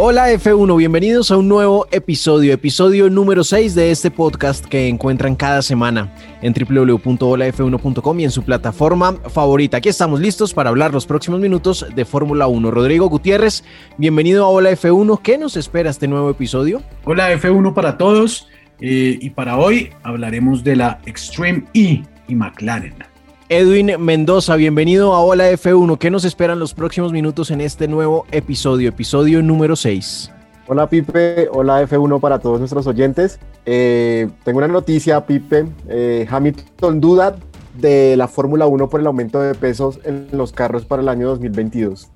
[0.00, 5.34] Hola F1, bienvenidos a un nuevo episodio, episodio número 6 de este podcast que encuentran
[5.34, 9.78] cada semana en www.holaf1.com y en su plataforma favorita.
[9.78, 12.70] Aquí estamos listos para hablar los próximos minutos de Fórmula 1.
[12.70, 13.64] Rodrigo Gutiérrez,
[13.96, 15.20] bienvenido a Hola F1.
[15.20, 16.80] ¿Qué nos espera este nuevo episodio?
[17.04, 18.46] Hola F1 para todos
[18.80, 23.07] eh, y para hoy hablaremos de la Extreme E y McLaren.
[23.50, 25.96] Edwin Mendoza, bienvenido a Hola F1.
[25.96, 30.30] ¿Qué nos esperan los próximos minutos en este nuevo episodio, episodio número 6?
[30.66, 33.40] Hola Pipe, hola F1 para todos nuestros oyentes.
[33.64, 35.64] Eh, tengo una noticia, Pipe.
[35.88, 37.36] Eh, Hamilton duda
[37.80, 41.28] de la Fórmula 1 por el aumento de pesos en los carros para el año
[41.28, 42.10] 2022.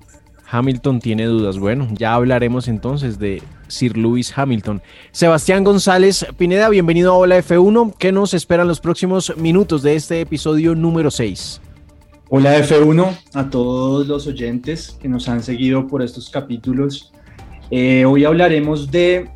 [0.53, 1.57] Hamilton tiene dudas.
[1.57, 4.83] Bueno, ya hablaremos entonces de Sir Lewis Hamilton.
[5.11, 7.95] Sebastián González Pineda, bienvenido a Hola F1.
[7.97, 11.59] ¿Qué nos esperan los próximos minutos de este episodio número 6?
[12.29, 17.11] Hola F1 a todos los oyentes que nos han seguido por estos capítulos.
[17.71, 19.31] Eh, hoy hablaremos de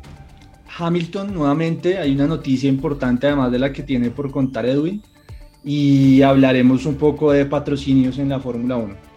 [0.78, 1.98] Hamilton nuevamente.
[1.98, 5.02] Hay una noticia importante además de la que tiene por contar Edwin.
[5.64, 9.07] Y hablaremos un poco de patrocinios en la Fórmula 1.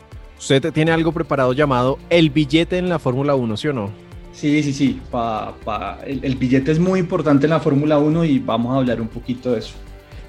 [0.41, 3.91] Usted tiene algo preparado llamado el billete en la Fórmula 1, ¿sí o no?
[4.33, 4.99] Sí, sí, sí.
[5.11, 8.77] Pa, pa, el, el billete es muy importante en la Fórmula 1 y vamos a
[8.77, 9.75] hablar un poquito de eso.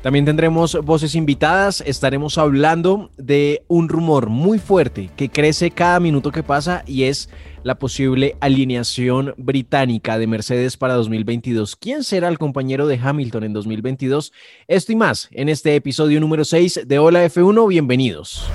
[0.02, 6.30] También tendremos voces invitadas, estaremos hablando de un rumor muy fuerte que crece cada minuto
[6.30, 7.30] que pasa y es
[7.62, 11.74] la posible alineación británica de Mercedes para 2022.
[11.76, 14.32] ¿Quién será el compañero de Hamilton en 2022?
[14.68, 18.50] Esto y más en este episodio número 6 de Hola F1, bienvenidos.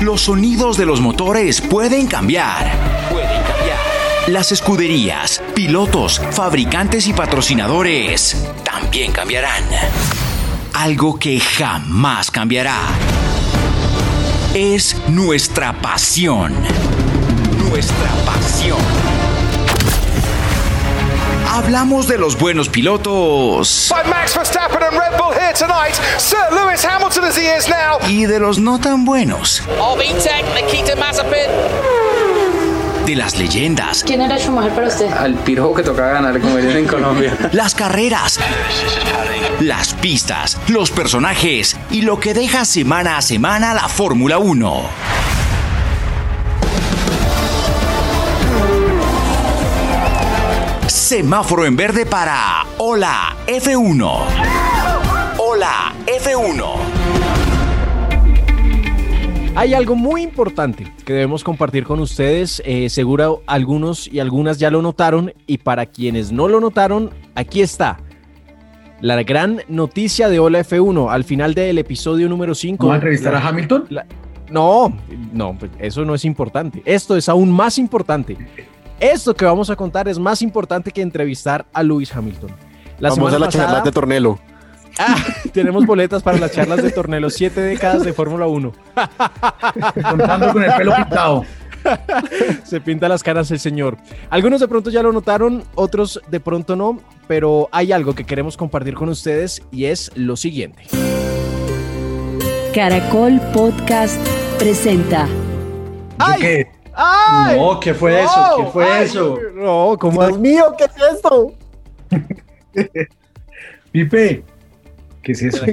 [0.00, 2.70] Los sonidos de los motores pueden cambiar.
[3.10, 3.78] Pueden cambiar.
[4.26, 9.64] Las escuderías, pilotos, fabricantes y patrocinadores también cambiarán.
[10.74, 12.78] Algo que jamás cambiará
[14.54, 16.52] es nuestra pasión.
[17.58, 19.15] Nuestra pasión.
[21.56, 23.88] Hablamos de los buenos pilotos.
[28.10, 29.62] Y de los no tan buenos.
[33.06, 34.04] De las leyendas.
[34.04, 35.10] ¿Quién era Schumacher para usted?
[35.10, 37.34] Al pirojo que tocaba ganar como dicen en Colombia.
[37.52, 38.38] Las carreras.
[39.60, 45.25] Las pistas, los personajes y lo que deja semana a semana la Fórmula 1.
[51.06, 54.12] Semáforo en verde para Hola F1.
[55.38, 56.64] Hola F1.
[59.54, 62.60] Hay algo muy importante que debemos compartir con ustedes.
[62.66, 65.32] Eh, seguro algunos y algunas ya lo notaron.
[65.46, 67.98] Y para quienes no lo notaron, aquí está.
[69.00, 72.84] La gran noticia de Hola F1 al final del episodio número 5.
[72.84, 73.84] ¿Va a entrevistar a Hamilton?
[73.90, 74.06] La,
[74.50, 74.92] no,
[75.32, 76.82] no, pues, eso no es importante.
[76.84, 78.36] Esto es aún más importante.
[79.00, 82.50] Esto que vamos a contar es más importante que entrevistar a Lewis Hamilton.
[82.98, 84.38] La Vamos a la pasada, charla de Tornelo.
[84.98, 85.16] Ah,
[85.52, 88.72] tenemos boletas para las charlas de Tornelo, siete décadas de Fórmula 1.
[90.10, 91.44] Contando con el pelo pintado.
[92.64, 93.98] Se pinta las caras el señor.
[94.30, 98.56] Algunos de pronto ya lo notaron, otros de pronto no, pero hay algo que queremos
[98.56, 100.84] compartir con ustedes y es lo siguiente.
[102.74, 104.20] Caracol Podcast
[104.58, 105.28] presenta.
[106.18, 106.66] ¡Ay!
[106.96, 107.58] ¡Ay!
[107.58, 108.56] No, ¿qué fue No, eso?
[108.56, 109.38] ¿Qué fue ay, eso?
[109.54, 111.52] No, ¿cómo Dios mío, ¿qué es esto?
[113.92, 114.42] Pipe,
[115.22, 115.64] ¿qué es eso?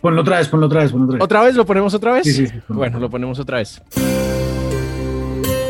[0.00, 1.24] Ponlo otra vez, ponlo otra vez, ponlo otra vez.
[1.24, 1.54] ¿Otra vez?
[1.54, 2.24] ¿Lo ponemos otra vez?
[2.24, 2.52] Sí, sí.
[2.68, 3.80] Bueno, lo ponemos otra vez.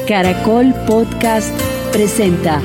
[0.08, 1.54] Caracol Podcast
[1.92, 2.62] presenta.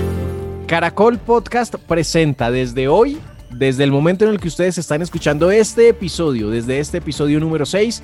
[0.68, 3.20] Caracol Podcast presenta desde hoy,
[3.52, 7.66] desde el momento en el que ustedes están escuchando este episodio, desde este episodio número
[7.66, 8.04] 6,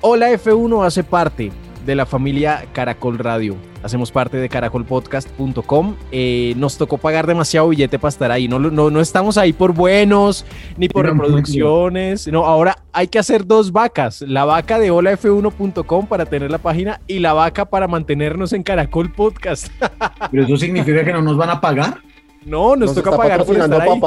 [0.00, 1.50] Hola F1 hace parte
[1.86, 3.56] de la familia Caracol Radio.
[3.82, 5.94] Hacemos parte de caracolpodcast.com.
[6.10, 8.48] Eh, nos tocó pagar demasiado billete para estar ahí.
[8.48, 10.44] No, no, no estamos ahí por buenos
[10.76, 12.26] ni por reproducciones.
[12.26, 14.22] No, ahora hay que hacer dos vacas.
[14.22, 19.12] La vaca de holaf1.com para tener la página y la vaca para mantenernos en Caracol
[19.12, 19.68] Podcast.
[20.30, 22.00] ¿Pero eso significa que no nos van a pagar?
[22.44, 24.00] No, nos, toca pagar por estar ahí.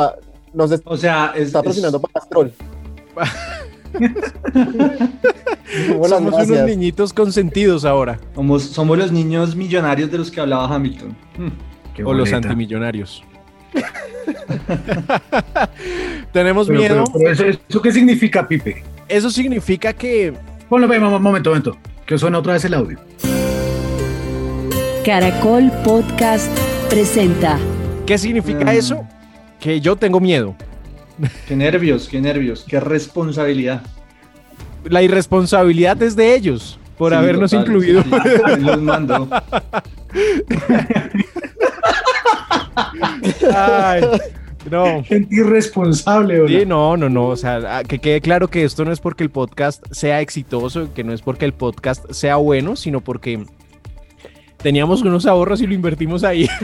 [0.54, 2.12] Nos o sea, está patrocinando es...
[2.12, 2.52] Pastrol.
[6.08, 8.20] somos unos niñitos consentidos ahora.
[8.36, 11.16] Somos, somos los niños millonarios de los que hablaba Hamilton.
[11.38, 11.52] Hmm.
[12.06, 13.24] o los antimillonarios.
[16.34, 17.04] Tenemos miedo.
[17.16, 18.84] eso, qué significa, Pipe?
[19.08, 20.34] Eso significa que.
[20.68, 21.78] Ponlo, un momento, momento.
[22.06, 23.00] Que suena otra vez el audio.
[25.06, 26.52] Caracol Podcast
[26.90, 27.60] presenta.
[28.06, 28.70] ¿Qué significa mm.
[28.70, 29.08] eso?
[29.60, 30.56] Que yo tengo miedo.
[31.48, 33.82] Qué nervios, qué nervios, qué responsabilidad.
[34.86, 38.04] La irresponsabilidad es de ellos por habernos incluido.
[38.60, 39.28] los mando.
[43.56, 44.04] Ay,
[44.70, 45.04] no.
[45.04, 47.28] Gente irresponsable, Sí, no, no, no.
[47.28, 51.04] O sea, que quede claro que esto no es porque el podcast sea exitoso, que
[51.04, 53.46] no es porque el podcast sea bueno, sino porque
[54.62, 56.48] teníamos unos ahorros y lo invertimos ahí.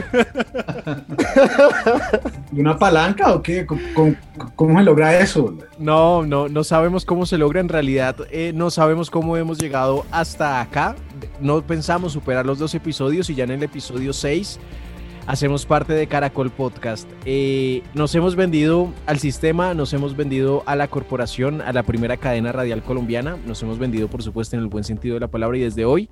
[2.52, 3.66] ¿Y una palanca o qué?
[4.54, 5.56] ¿Cómo, se logra eso?
[5.78, 8.16] No, no, no sabemos cómo se logra en realidad.
[8.30, 10.96] Eh, no sabemos cómo hemos llegado hasta acá.
[11.40, 14.58] No pensamos superar los dos episodios y ya en el episodio 6
[15.26, 17.08] hacemos parte de Caracol Podcast.
[17.24, 22.16] Eh, nos hemos vendido al sistema, nos hemos vendido a la corporación, a la primera
[22.16, 23.36] cadena radial colombiana.
[23.46, 26.08] Nos hemos vendido, por supuesto, en el buen sentido de la palabra y desde hoy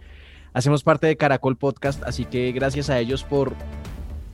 [0.54, 3.56] Hacemos parte de Caracol Podcast, así que gracias a ellos por,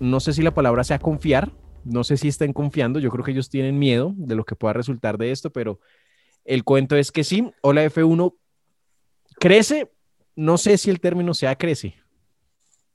[0.00, 1.50] no sé si la palabra sea confiar,
[1.82, 4.75] no sé si estén confiando, yo creo que ellos tienen miedo de lo que pueda
[4.75, 5.81] resultar de esto, pero
[6.44, 8.34] el cuento es que sí, Hola F1
[9.40, 9.90] crece,
[10.37, 11.94] no sé si el término sea crece,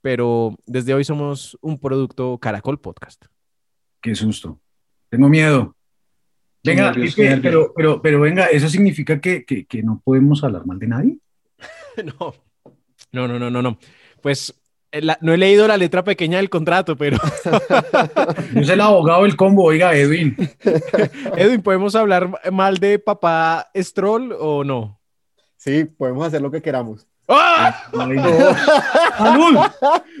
[0.02, 3.24] pero desde hoy somos un producto Caracol Podcast.
[4.00, 4.60] Qué susto.
[5.08, 5.74] Tengo miedo.
[6.62, 6.94] Venga,
[7.42, 11.18] pero, pero, pero venga, ¿eso significa que, que, que no podemos hablar mal de nadie?
[12.20, 12.32] no,
[13.12, 13.78] no, no, no, no, no.
[14.20, 14.54] Pues
[14.92, 17.18] eh, no he leído la letra pequeña del contrato, pero.
[18.54, 20.36] Yo soy el abogado del combo, oiga, Edwin.
[21.36, 25.00] Edwin, ¿podemos hablar mal de papá Stroll o no?
[25.56, 27.06] Sí, podemos hacer lo que queramos.
[27.28, 27.88] ¡Ah!
[27.92, 29.56] ¡Salud!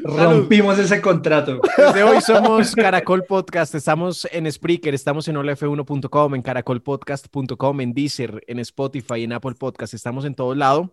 [0.02, 1.60] Rompimos ese contrato.
[1.76, 3.76] Desde hoy somos Caracol Podcast.
[3.76, 9.94] Estamos en Spreaker, estamos en olaf1.com, en caracolpodcast.com, en Deezer, en Spotify, en Apple Podcast.
[9.94, 10.92] Estamos en todo lado.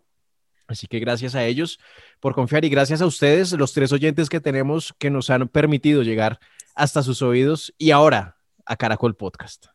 [0.67, 1.79] Así que gracias a ellos
[2.19, 6.03] por confiar y gracias a ustedes, los tres oyentes que tenemos que nos han permitido
[6.03, 6.39] llegar
[6.75, 9.67] hasta sus oídos y ahora a Caracol Podcast.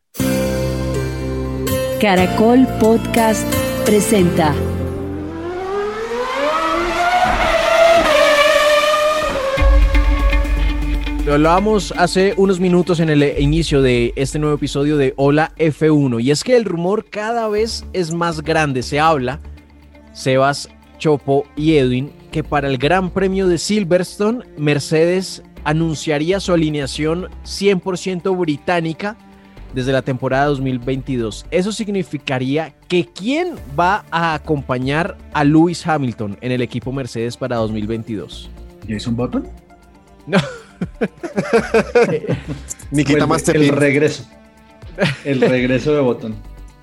[2.00, 3.52] Caracol Podcast
[3.85, 4.55] presenta.
[11.29, 16.23] Lo hablábamos hace unos minutos en el inicio de este nuevo episodio de Hola F1
[16.23, 18.82] y es que el rumor cada vez es más grande.
[18.82, 19.41] Se habla,
[20.14, 27.28] Sebas, Chopo y Edwin que para el Gran Premio de Silverstone, Mercedes anunciaría su alineación
[27.44, 29.16] 100% británica
[29.74, 31.46] desde la temporada 2022.
[31.50, 37.56] Eso significaría que quién va a acompañar a Lewis Hamilton en el equipo Mercedes para
[37.56, 38.50] 2022.
[38.88, 39.46] Jason Button?
[40.26, 40.38] No.
[42.90, 44.24] Nikita el, el regreso.
[45.24, 46.34] El regreso de Button.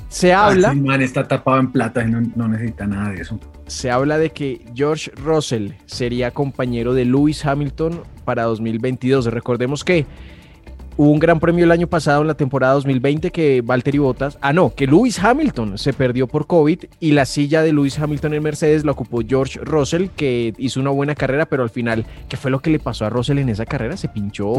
[0.10, 0.70] Se habla.
[0.70, 3.40] Ah, man está tapado en plata y no, necesita nada de eso.
[3.68, 9.26] Se habla de que George Russell sería compañero de Lewis Hamilton para 2022.
[9.26, 10.06] Recordemos que
[10.98, 14.54] Hubo un gran premio el año pasado en la temporada 2020 que Valtteri Bottas, ah
[14.54, 18.44] no, que Lewis Hamilton se perdió por COVID y la silla de Lewis Hamilton en
[18.44, 22.50] Mercedes la ocupó George Russell, que hizo una buena carrera, pero al final, ¿qué fue
[22.50, 23.98] lo que le pasó a Russell en esa carrera?
[23.98, 24.54] ¿Se pinchó?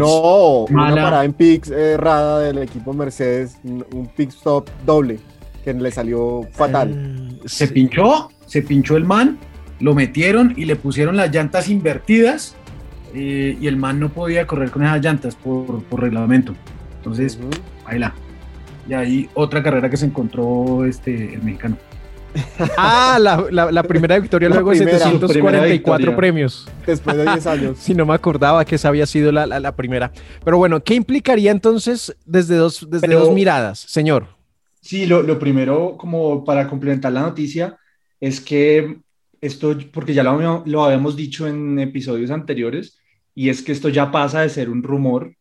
[0.00, 5.20] no, una parada en pits errada del equipo Mercedes, un pit stop doble
[5.64, 7.38] que le salió fatal.
[7.40, 9.38] Ah, se pinchó, se pinchó el man,
[9.80, 12.56] lo metieron y le pusieron las llantas invertidas
[13.14, 16.54] eh, y el man no podía correr con esas llantas por, por reglamento.
[16.96, 17.38] Entonces,
[17.84, 18.14] ahí la.
[18.88, 21.76] Y ahí otra carrera que se encontró este, el mexicano.
[22.76, 26.68] Ah, la, la, primera victoria luego de 744 premios.
[26.86, 27.78] Después de 10 años.
[27.80, 30.12] si no me acordaba que esa había sido la, la primera.
[30.44, 34.39] Pero bueno, ¿qué implicaría entonces desde dos, desde dos miradas, señor?
[34.80, 37.76] Sí, lo, lo, primero, como para complementar la noticia,
[38.18, 38.98] es que
[39.40, 42.98] esto, porque ya lo, lo habíamos dicho en episodios anteriores,
[43.34, 45.34] y es que esto ya pasa de ser un rumor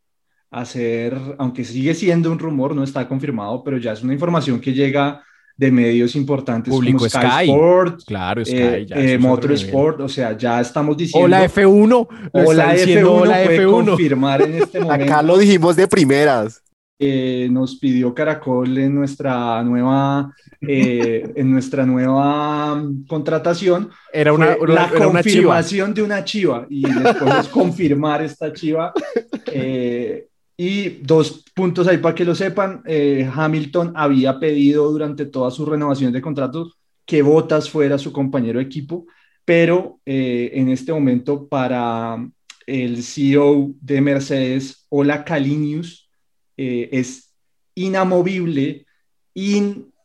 [0.52, 4.60] a ser, aunque sigue siendo un rumor, no está confirmado, pero ya es una información
[4.60, 5.24] que llega
[5.56, 7.50] de medios importantes Público como Sky, Sky.
[7.50, 11.26] Sport, Claro, Sky, eh, ya, eh, otro Motorsport, o sea, ya estamos diciendo...
[11.26, 11.88] Hola F1.
[11.90, 13.86] lo Hola está diciendo F1 Hola puede F1.
[13.86, 15.04] confirmar en este momento.
[15.04, 16.64] Acá lo dijimos de primeras.
[17.00, 23.90] Eh, nos pidió Caracol en nuestra nueva, eh, en nuestra nueva contratación.
[24.12, 28.92] Era una, una- la era una confirmación de una chiva y podemos confirmar esta chiva.
[29.52, 30.28] Eh,
[30.58, 32.82] y dos puntos ahí para que lo sepan.
[32.86, 36.74] eh, Hamilton había pedido durante todas sus renovaciones de contratos
[37.06, 39.06] que Bottas fuera su compañero de equipo,
[39.46, 42.18] pero eh, en este momento para
[42.68, 46.09] el CEO de Mercedes, Ola Kalinius,
[46.62, 47.34] eh, es
[47.76, 48.86] inamovible,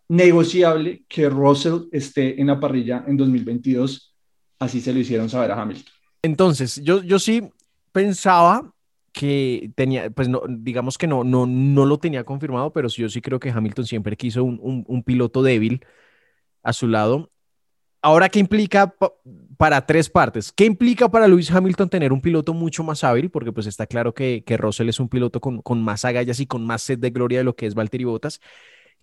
[0.08, 4.14] innegociable que Russell esté en la parrilla en 2022.
[4.58, 5.92] Así se lo hicieron saber a Hamilton.
[6.22, 7.42] Entonces, yo, yo sí
[7.92, 8.72] pensaba
[9.12, 13.20] que tenía, pues no, digamos que no, no, no lo tenía confirmado, pero yo sí
[13.20, 15.84] creo que Hamilton siempre quiso un, un- un piloto débil
[16.62, 17.30] a su lado.
[18.02, 18.94] Ahora, ¿qué implica
[19.56, 20.52] para tres partes?
[20.52, 23.30] ¿Qué implica para Lewis Hamilton tener un piloto mucho más hábil?
[23.30, 26.46] Porque pues está claro que, que Russell es un piloto con, con más agallas y
[26.46, 28.40] con más sed de gloria de lo que es Valtteri Bottas.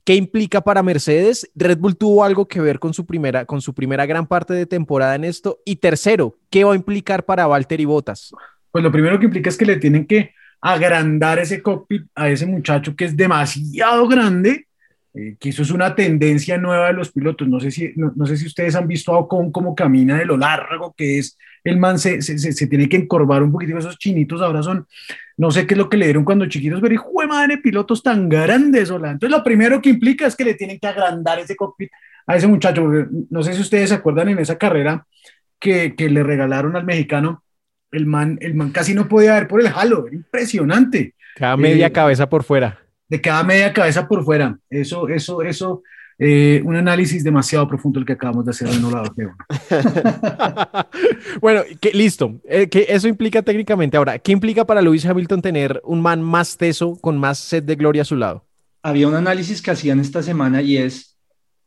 [0.04, 1.52] ¿Qué implica para Mercedes?
[1.54, 4.66] Red Bull tuvo algo que ver con su primera, con su primera gran parte de
[4.66, 5.60] temporada en esto.
[5.64, 8.34] Y tercero, ¿qué va a implicar para Valtteri Bottas?
[8.72, 12.46] Pues lo primero que implica es que le tienen que agrandar ese cockpit a ese
[12.46, 14.68] muchacho que es demasiado grande,
[15.14, 17.48] eh, que eso es una tendencia nueva de los pilotos.
[17.48, 20.26] No sé si, no, no sé si ustedes han visto a Ocon cómo camina de
[20.26, 21.38] lo largo que es.
[21.64, 23.78] El man se, se, se- se tiene que encorvar un poquito.
[23.78, 24.88] Esos chinitos ahora son,
[25.38, 28.02] no sé qué es lo que le dieron cuando chiquitos, pero hijo de madre, pilotos
[28.02, 29.12] tan grandes, hola.
[29.12, 31.92] Entonces lo primero que implica es que le tienen que agrandar ese cockpit
[32.28, 32.88] a ese muchacho.
[33.30, 35.06] No sé si ustedes se acuerdan en esa carrera
[35.60, 37.44] que, que le regalaron al mexicano
[37.92, 41.14] el man, el man casi no podía ver por el halo, era impresionante.
[41.36, 42.80] Cada media Eh, cabeza por fuera.
[43.12, 44.58] De cada media cabeza por fuera.
[44.70, 45.84] Eso, eso, eso,
[46.18, 49.14] eh, un análisis demasiado profundo el que acabamos de hacer en un lado.
[51.42, 52.40] bueno, que, listo.
[52.46, 53.98] Eh, que eso implica técnicamente.
[53.98, 57.76] Ahora, ¿qué implica para Lewis Hamilton tener un man más teso, con más sed de
[57.76, 58.46] gloria a su lado?
[58.82, 61.18] Había un análisis que hacían esta semana y es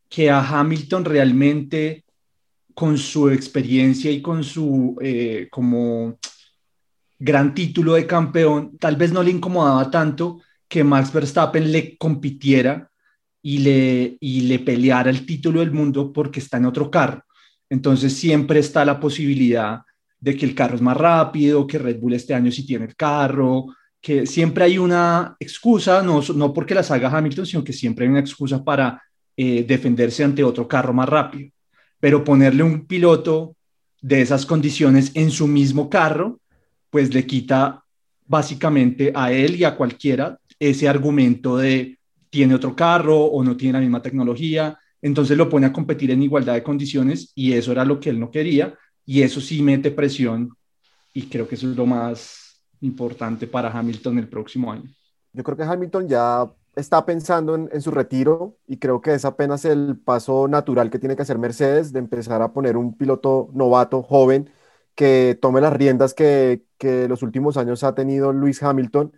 [0.08, 2.04] que a Hamilton realmente
[2.72, 6.18] con su experiencia y con su eh, como
[7.18, 10.40] gran título de campeón, tal vez no le incomodaba tanto
[10.74, 12.90] que Max Verstappen le compitiera
[13.40, 17.22] y le, y le peleara el título del mundo porque está en otro carro.
[17.70, 19.82] Entonces siempre está la posibilidad
[20.18, 22.96] de que el carro es más rápido, que Red Bull este año sí tiene el
[22.96, 23.66] carro,
[24.00, 28.10] que siempre hay una excusa, no, no porque las haga Hamilton, sino que siempre hay
[28.10, 29.00] una excusa para
[29.36, 31.52] eh, defenderse ante otro carro más rápido.
[32.00, 33.54] Pero ponerle un piloto
[34.02, 36.40] de esas condiciones en su mismo carro,
[36.90, 37.84] pues le quita
[38.26, 41.98] básicamente a él y a cualquiera ese argumento de
[42.30, 46.22] tiene otro carro o no tiene la misma tecnología, entonces lo pone a competir en
[46.22, 48.74] igualdad de condiciones y eso era lo que él no quería
[49.06, 50.50] y eso sí mete presión
[51.12, 54.90] y creo que eso es lo más importante para Hamilton el próximo año.
[55.32, 59.24] Yo creo que Hamilton ya está pensando en, en, su retiro y creo que es
[59.24, 63.48] apenas el paso natural que tiene que hacer Mercedes de empezar a poner un piloto
[63.52, 64.50] novato, joven,
[64.94, 69.12] que tome las riendas que, que los últimos años ha tenido Luis Hamilton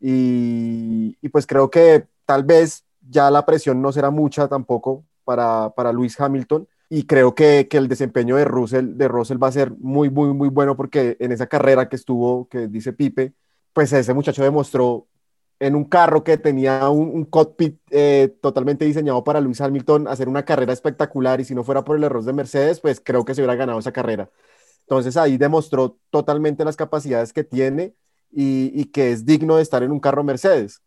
[0.00, 5.92] y, pues creo que tal vez ya la presión no será mucha tampoco para, para
[5.92, 9.72] Luis Hamilton y creo que, que, el desempeño de Russell, de Russell va a ser
[9.78, 13.32] muy, muy, muy bueno porque en esa carrera que estuvo, que dice Pipe,
[13.72, 15.06] pues ese muchacho demostró
[15.58, 20.28] en un carro que tenía un, un cockpit eh, totalmente diseñado para Luis Hamilton hacer
[20.28, 23.34] una carrera espectacular y si no fuera por el error de Mercedes, pues creo que
[23.34, 24.30] se hubiera ganado esa carrera.
[24.80, 27.94] Entonces ahí demostró totalmente las capacidades que tiene
[28.36, 30.82] y, y que es digno de estar en un carro Mercedes.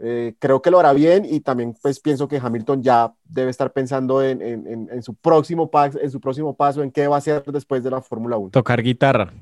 [0.00, 3.72] Eh, creo que lo hará bien y también pues pienso que Hamilton ya debe estar
[3.72, 7.18] pensando en, en, en, su, próximo paso, en su próximo paso, en qué va a
[7.18, 8.50] hacer después de la Fórmula 1.
[8.50, 9.32] Tocar guitarra.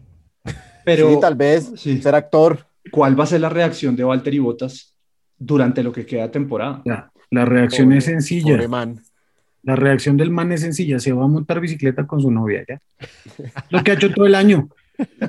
[0.84, 2.00] Pero, sí, tal vez sí.
[2.00, 2.66] ser actor.
[2.90, 4.94] ¿Cuál va a ser la reacción de Valtteri Bottas
[5.38, 6.82] durante lo que queda temporada?
[6.84, 8.54] La, la reacción pobre, es sencilla.
[8.54, 9.02] Pobre man.
[9.62, 12.80] La reacción del man es sencilla, se va a montar bicicleta con su novia, ¿ya?
[13.70, 14.68] Lo que ha hecho todo el año.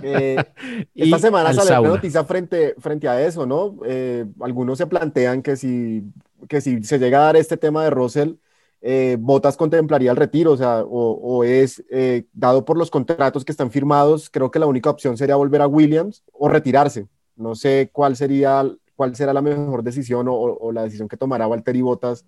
[0.01, 0.37] Eh,
[0.95, 3.77] esta semana salió una noticia frente, frente a eso, ¿no?
[3.85, 6.03] Eh, algunos se plantean que si,
[6.47, 8.33] que si se llega a dar este tema de Russell,
[8.81, 13.43] eh, Botas contemplaría el retiro, o sea, o, o es eh, dado por los contratos
[13.43, 17.07] que están firmados, creo que la única opción sería volver a Williams o retirarse.
[17.35, 18.63] No sé cuál sería,
[18.95, 22.25] cuál será la mejor decisión o, o la decisión que tomará Valtteri Botas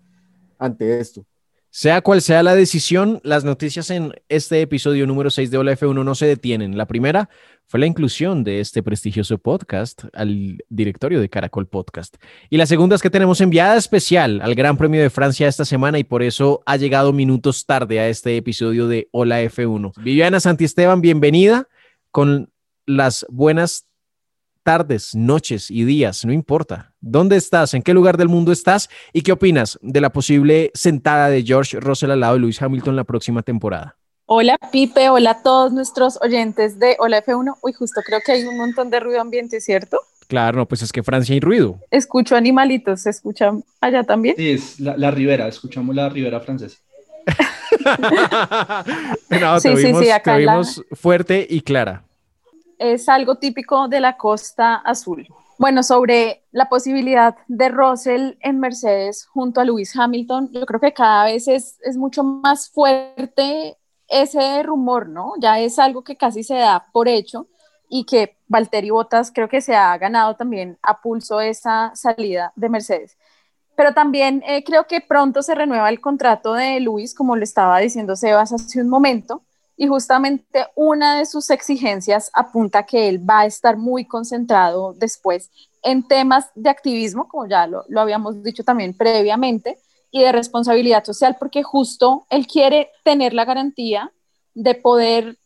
[0.58, 1.24] ante esto.
[1.72, 6.04] Sea cual sea la decisión, las noticias en este episodio número 6 de Hola F1
[6.04, 6.76] no se detienen.
[6.76, 7.30] La primera
[7.68, 12.16] fue la inclusión de este prestigioso podcast al directorio de Caracol Podcast.
[12.48, 16.00] Y la segunda es que tenemos enviada especial al Gran Premio de Francia esta semana
[16.00, 19.92] y por eso ha llegado minutos tarde a este episodio de Hola F1.
[20.02, 21.68] Viviana Santiesteban, bienvenida
[22.10, 22.50] con
[22.84, 23.86] las buenas
[24.62, 26.92] tardes, noches y días, no importa.
[27.00, 27.74] ¿Dónde estás?
[27.74, 28.88] ¿En qué lugar del mundo estás?
[29.12, 32.96] ¿Y qué opinas de la posible sentada de George Russell al lado de Lewis Hamilton
[32.96, 33.96] la próxima temporada?
[34.26, 37.56] Hola Pipe, hola a todos nuestros oyentes de Hola F1.
[37.62, 39.98] Uy, justo creo que hay un montón de ruido ambiente, ¿cierto?
[40.28, 41.80] Claro, no, pues es que Francia hay ruido.
[41.90, 44.36] Escucho animalitos, ¿se escuchan allá también?
[44.36, 46.78] Sí, es la, la ribera, escuchamos la ribera francesa.
[49.40, 52.04] no, Sí, te sí, sí, acá te la- oímos fuerte y clara.
[52.80, 55.28] Es algo típico de la costa azul.
[55.58, 60.94] Bueno, sobre la posibilidad de Russell en Mercedes junto a Lewis Hamilton, yo creo que
[60.94, 63.76] cada vez es, es mucho más fuerte
[64.08, 65.34] ese rumor, ¿no?
[65.38, 67.48] Ya es algo que casi se da por hecho
[67.90, 72.70] y que Valtteri Bottas creo que se ha ganado también a pulso esa salida de
[72.70, 73.18] Mercedes.
[73.76, 77.78] Pero también eh, creo que pronto se renueva el contrato de Lewis, como lo estaba
[77.78, 79.42] diciendo Sebas hace un momento,
[79.80, 85.50] y justamente una de sus exigencias apunta que él va a estar muy concentrado después
[85.82, 89.78] en temas de activismo, como ya lo, lo habíamos dicho también previamente,
[90.10, 94.12] y de responsabilidad social, porque justo él quiere tener la garantía
[94.52, 95.38] de poder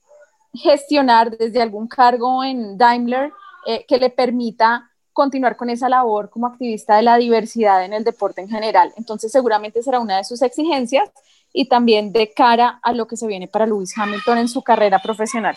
[0.53, 3.33] gestionar desde algún cargo en Daimler
[3.67, 8.03] eh, que le permita continuar con esa labor como activista de la diversidad en el
[8.03, 8.93] deporte en general.
[8.97, 11.09] Entonces seguramente será una de sus exigencias
[11.57, 14.99] y también de cara a lo que se viene para Lewis Hamilton en su carrera
[14.99, 15.57] profesional.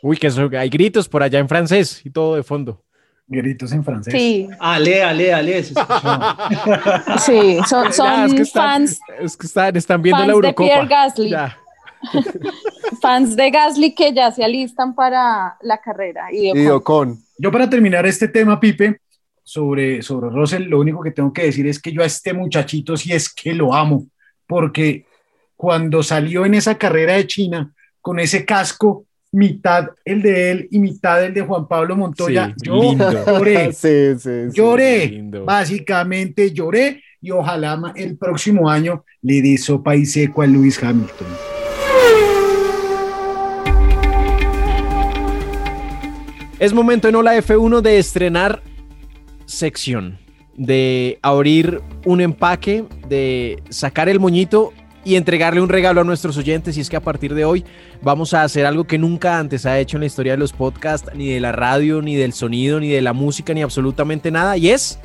[0.00, 2.82] Uy, que eso- hay gritos por allá en francés y todo de fondo.
[3.26, 4.14] Gritos en francés.
[4.14, 5.74] Sí, Ale, ale, ale, se
[7.18, 10.32] sí, son, son Ya, es que están, fans, es que están, están viendo la de
[10.32, 10.66] Eurocopa.
[10.66, 11.30] Pierre Gasly.
[11.30, 11.58] Ya.
[13.02, 16.32] fans de Gasly que ya se alistan para la carrera.
[16.32, 16.70] Y de.
[16.70, 17.18] Ocon.
[17.36, 19.00] Yo para terminar este tema, Pipe,
[19.42, 22.96] sobre, sobre Russell, lo único que tengo que decir es que yo a este muchachito
[22.96, 24.06] sí es que lo amo,
[24.46, 25.04] porque
[25.58, 30.78] cuando salió en esa carrera de China con ese casco, mitad el de él y
[30.78, 33.10] mitad el de Juan Pablo Montoya, Sí, yo lindo.
[33.26, 34.32] lloré, sí, sí, sí.
[34.52, 35.44] lloré, lindo.
[35.44, 41.26] básicamente lloré y ojalá el próximo año le dé sopa y seco a Lewis Hamilton.
[46.60, 48.62] Es momento en Hola F1 de estrenar
[49.44, 50.18] sección,
[50.56, 54.72] de abrir un empaque, de sacar el moñito
[55.08, 56.76] y entregarle un regalo a nuestros oyentes.
[56.76, 57.64] Y es que a partir de hoy
[58.02, 61.10] vamos a hacer algo que nunca antes ha hecho en la historia de los podcasts,
[61.14, 64.58] ni de la radio, ni del sonido, ni de la música, ni absolutamente nada.
[64.58, 64.98] Y es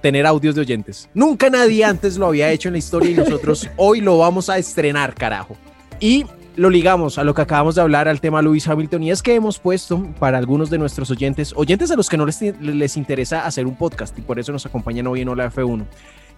[0.00, 1.08] tener audios de oyentes.
[1.14, 4.56] Nunca nadie antes lo había hecho en la historia y nosotros hoy lo vamos a
[4.56, 5.56] estrenar, carajo.
[5.98, 9.20] Y lo ligamos a lo que acabamos de hablar al tema Lewis Hamilton y es
[9.20, 12.96] que hemos puesto para algunos de nuestros oyentes, oyentes a los que no les, les
[12.96, 15.84] interesa hacer un podcast y por eso nos acompañan hoy en Hola F1.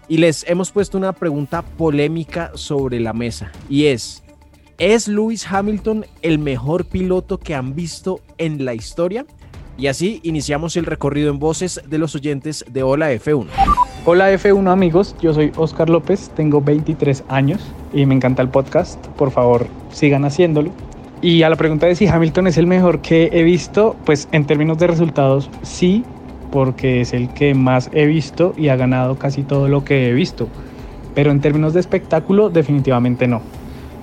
[0.08, 4.22] Y les hemos puesto una pregunta polémica sobre la mesa y es,
[4.78, 9.26] ¿es Lewis Hamilton el mejor piloto que han visto en la historia?
[9.76, 13.46] Y así iniciamos el recorrido en voces de los oyentes de Hola F1.
[14.04, 17.60] Hola F1 amigos, yo soy Oscar López, tengo 23 años
[17.92, 20.70] y me encanta el podcast, por favor sigan haciéndolo.
[21.20, 24.46] Y a la pregunta de si Hamilton es el mejor que he visto, pues en
[24.46, 26.04] términos de resultados sí,
[26.56, 30.14] porque es el que más he visto y ha ganado casi todo lo que he
[30.14, 30.48] visto.
[31.14, 33.42] Pero en términos de espectáculo definitivamente no.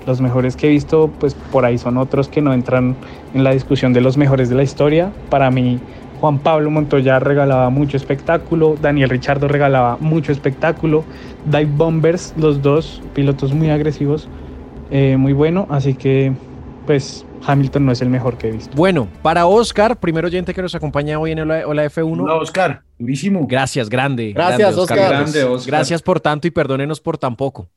[0.06, 2.94] Los mejores que he visto, pues por ahí son otros que no entran
[3.34, 5.10] en la discusión de los mejores de la historia.
[5.30, 5.80] Para mí,
[6.20, 11.02] Juan Pablo Montoya regalaba mucho espectáculo, Daniel Richardo regalaba mucho espectáculo,
[11.46, 14.28] Dive Bombers, los dos pilotos muy agresivos,
[14.92, 16.32] eh, muy bueno, así que
[16.86, 18.74] pues Hamilton no es el mejor que he visto.
[18.76, 22.22] Bueno, para Oscar, primer oyente que nos acompaña hoy en Hola, Hola F1.
[22.22, 23.46] Hola, Oscar, durísimo.
[23.46, 24.32] Gracias, grande.
[24.32, 24.98] Gracias, grande, Oscar.
[24.98, 25.72] Grande, Oscar.
[25.72, 27.68] Gracias por tanto y perdónenos por tan poco.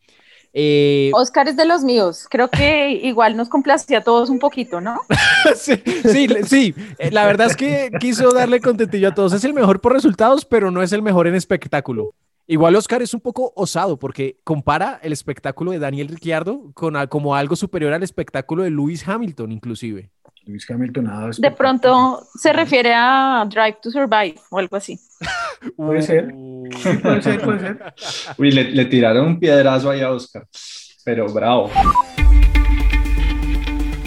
[0.54, 2.28] Eh, Oscar es de los míos.
[2.30, 5.02] Creo que igual nos complacía a todos un poquito, ¿no?
[5.56, 9.34] sí, sí, sí, eh, la verdad es que quiso darle contentillo a todos.
[9.34, 12.14] Es el mejor por resultados, pero no es el mejor en espectáculo.
[12.50, 17.08] Igual Oscar es un poco osado porque compara el espectáculo de Daniel Ricciardo con a-
[17.08, 20.10] como algo superior al espectáculo de Lewis Hamilton, inclusive.
[20.46, 24.98] Lewis Hamilton ha dado De pronto se refiere a Drive to Survive o algo así.
[25.76, 26.34] Puede ser.
[27.02, 27.94] Puede ser, puede ser.
[28.38, 30.48] Uy, le, le tiraron un piedrazo ahí a Oscar,
[31.04, 31.70] pero bravo.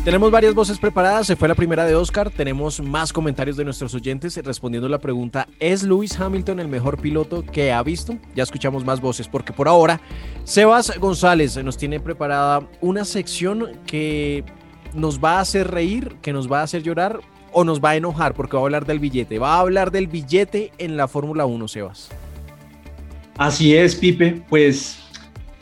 [0.04, 3.94] Tenemos varias voces preparadas, se fue la primera de Oscar, tenemos más comentarios de nuestros
[3.94, 8.16] oyentes respondiendo la pregunta, ¿es Lewis Hamilton el mejor piloto que ha visto?
[8.34, 10.00] Ya escuchamos más voces porque por ahora
[10.44, 14.42] Sebas González nos tiene preparada una sección que
[14.94, 17.20] nos va a hacer reír, que nos va a hacer llorar
[17.52, 20.06] o nos va a enojar porque va a hablar del billete, va a hablar del
[20.06, 22.08] billete en la Fórmula 1, Sebas.
[23.36, 24.99] Así es, Pipe, pues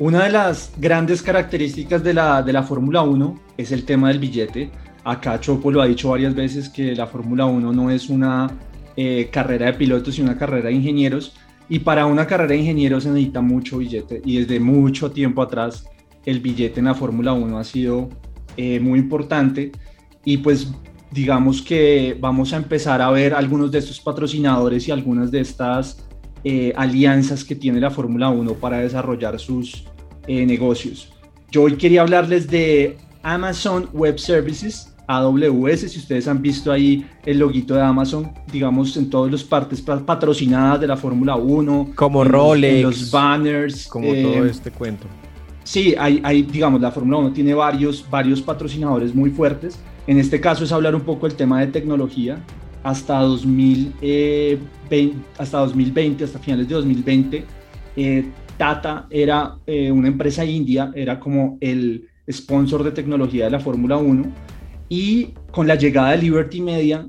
[0.01, 4.21] una de las grandes características de la, de la Fórmula 1 es el tema del
[4.21, 4.71] billete.
[5.05, 8.49] Acá Chopo lo ha dicho varias veces que la Fórmula 1 no es una
[8.97, 11.35] eh, carrera de pilotos, sino una carrera de ingenieros.
[11.69, 14.23] Y para una carrera de ingenieros se necesita mucho billete.
[14.25, 15.85] Y desde mucho tiempo atrás
[16.25, 18.09] el billete en la Fórmula 1 ha sido
[18.57, 19.73] eh, muy importante.
[20.25, 20.73] Y pues
[21.11, 26.08] digamos que vamos a empezar a ver algunos de estos patrocinadores y algunas de estas
[26.45, 29.85] eh, alianzas que tiene la Fórmula 1 para desarrollar sus
[30.27, 31.13] eh, negocios.
[31.51, 37.39] Yo hoy quería hablarles de Amazon Web Services, AWS, si ustedes han visto ahí el
[37.39, 41.93] loguito de Amazon, digamos, en todas las partes patrocinadas de la Fórmula 1.
[41.95, 42.83] Como Rolex.
[42.83, 43.87] Los, banners.
[43.89, 45.07] Como todo eh, este cuento.
[45.65, 49.79] Sí, hay, hay, digamos, la Fórmula 1 tiene varios, varios patrocinadores muy fuertes.
[50.07, 52.43] En este caso es hablar un poco del tema de tecnología
[52.89, 54.59] hasta 2020, eh,
[55.37, 57.45] hasta 2020, hasta finales de 2020,
[57.97, 58.25] eh,
[58.57, 63.99] Tata era eh, una empresa india, era como el sponsor de tecnología de la Fórmula
[63.99, 64.33] 1
[64.89, 67.07] y con la llegada de Liberty Media,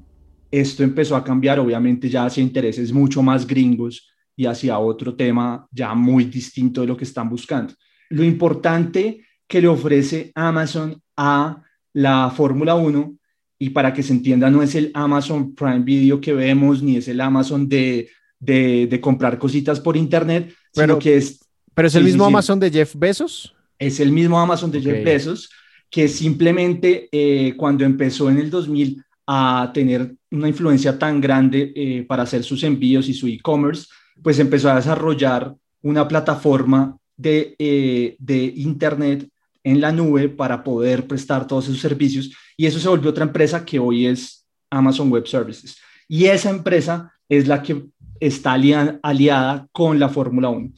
[0.51, 5.65] esto empezó a cambiar, obviamente ya hacia intereses mucho más gringos y hacia otro tema
[5.71, 7.73] ya muy distinto de lo que están buscando.
[8.09, 11.63] Lo importante que le ofrece Amazon a
[11.93, 13.18] la Fórmula 1
[13.59, 17.09] y para que se entienda, no es el Amazon Prime Video que vemos, ni es
[17.09, 21.45] el Amazon de, de, comprar cositas por Internet, pero, sino que es...
[21.73, 23.53] ¿Pero es el mismo Amazon de Jeff Bezos?
[23.77, 25.49] Es el mismo Amazon de Jeff Bezos,
[25.89, 32.05] que simplemente eh, cuando empezó en el 2000 a tener una influencia tan grande eh,
[32.07, 33.87] para hacer sus envíos y su e-commerce,
[34.23, 39.29] pues empezó a desarrollar una plataforma de, eh, de Internet
[39.63, 43.65] en la nube para poder prestar todos esos servicios y eso se volvió otra empresa
[43.65, 45.77] que hoy es Amazon Web Services.
[46.07, 47.85] Y esa empresa es la que
[48.19, 50.71] está aliada con la Fórmula 1.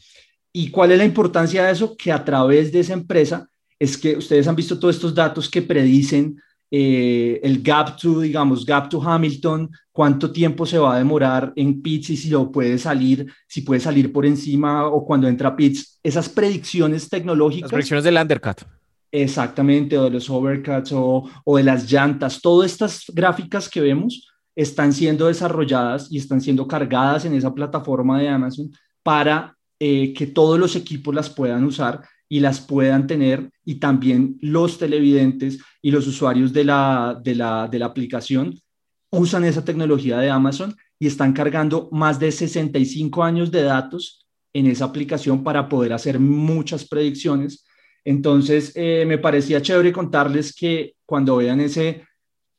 [0.54, 1.96] ¿Y cuál es la importancia de eso?
[1.96, 3.48] Que a través de esa empresa
[3.80, 6.40] es que ustedes han visto todos estos datos que predicen
[6.74, 11.82] eh, el gap to, digamos, gap to Hamilton, cuánto tiempo se va a demorar en
[11.82, 16.00] pits y si lo puede salir, si puede salir por encima o cuando entra pits.
[16.02, 17.64] Esas predicciones tecnológicas.
[17.64, 18.62] Las predicciones del undercut.
[19.12, 22.40] Exactamente, o de los overcuts o, o de las llantas.
[22.42, 28.20] Todas estas gráficas que vemos están siendo desarrolladas y están siendo cargadas en esa plataforma
[28.20, 28.72] de Amazon
[29.04, 34.38] para eh, que todos los equipos las puedan usar y las puedan tener y también
[34.40, 38.58] los televidentes y los usuarios de la, de la, de la aplicación
[39.10, 44.68] usan esa tecnología de Amazon y están cargando más de 65 años de datos en
[44.68, 47.66] esa aplicación para poder hacer muchas predicciones.
[48.06, 52.06] Entonces, eh, me parecía chévere contarles que cuando vean ese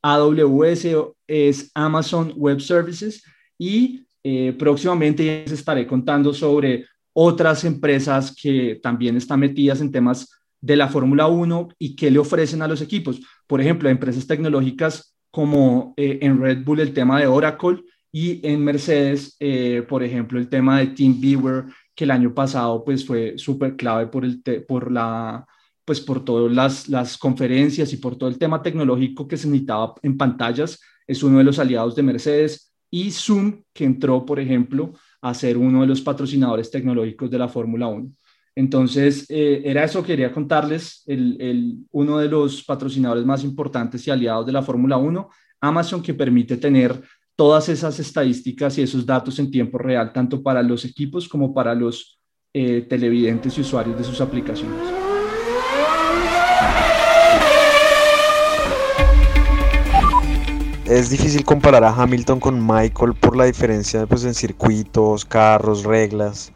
[0.02, 3.22] AWS es Amazon Web Services
[3.56, 10.31] y eh, próximamente les estaré contando sobre otras empresas que también están metidas en temas
[10.61, 13.20] de la Fórmula 1 y qué le ofrecen a los equipos.
[13.46, 18.62] Por ejemplo, empresas tecnológicas como eh, en Red Bull el tema de Oracle y en
[18.62, 19.38] Mercedes,
[19.88, 24.25] por ejemplo, el tema de TeamViewer que el año pasado pues fue súper clave por,
[24.25, 24.92] el por
[25.85, 29.94] pues por todas las, las conferencias y por todo el tema tecnológico que se necesitaba
[30.03, 34.92] en pantallas, es uno de los aliados de Mercedes y Zoom, que entró, por ejemplo,
[35.22, 38.11] a ser uno de los patrocinadores tecnológicos de la Fórmula 1.
[38.54, 44.11] Entonces, eh, era eso, quería contarles, el, el, uno de los patrocinadores más importantes y
[44.11, 45.30] aliados de la Fórmula 1,
[45.61, 47.00] Amazon, que permite tener
[47.35, 51.74] todas esas estadísticas y esos datos en tiempo real, tanto para los equipos como para
[51.74, 52.20] los
[52.52, 55.01] eh, televidentes y usuarios de sus aplicaciones.
[60.92, 66.52] Es difícil comparar a Hamilton con Michael por la diferencia pues, en circuitos, carros, reglas.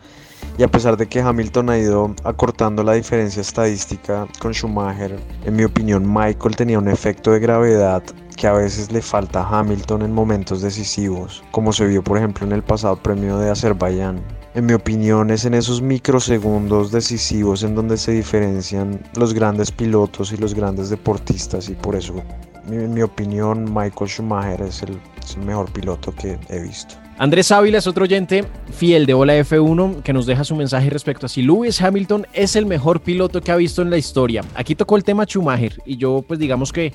[0.59, 5.57] Y a pesar de que Hamilton ha ido acortando la diferencia estadística con Schumacher, en
[5.57, 8.03] mi opinión Michael tenía un efecto de gravedad
[8.37, 12.47] que a veces le falta a Hamilton en momentos decisivos, como se vio por ejemplo
[12.47, 14.21] en el pasado premio de Azerbaiyán.
[14.53, 20.31] En mi opinión es en esos microsegundos decisivos en donde se diferencian los grandes pilotos
[20.33, 22.23] y los grandes deportistas y por eso,
[22.69, 24.99] en mi opinión, Michael Schumacher es el,
[25.45, 26.95] mejor piloto que he visto.
[27.19, 31.27] Andrés Ávila es otro oyente fiel de Bola F1 que nos deja su mensaje respecto
[31.27, 34.43] a si Lewis Hamilton es el mejor piloto que ha visto en la historia.
[34.55, 36.93] Aquí tocó el tema Schumacher y yo pues digamos que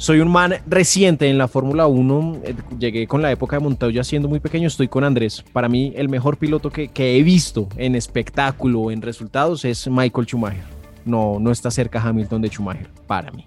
[0.00, 2.40] soy un man reciente en la Fórmula 1.
[2.44, 4.66] eh, Llegué con la época de Montoya siendo muy pequeño.
[4.66, 5.44] Estoy con Andrés.
[5.52, 10.26] Para mí, el mejor piloto que, que he visto en espectáculo, en resultados, es Michael
[10.26, 10.64] Schumacher.
[11.04, 13.44] No, no está cerca Hamilton de Schumacher, para mí.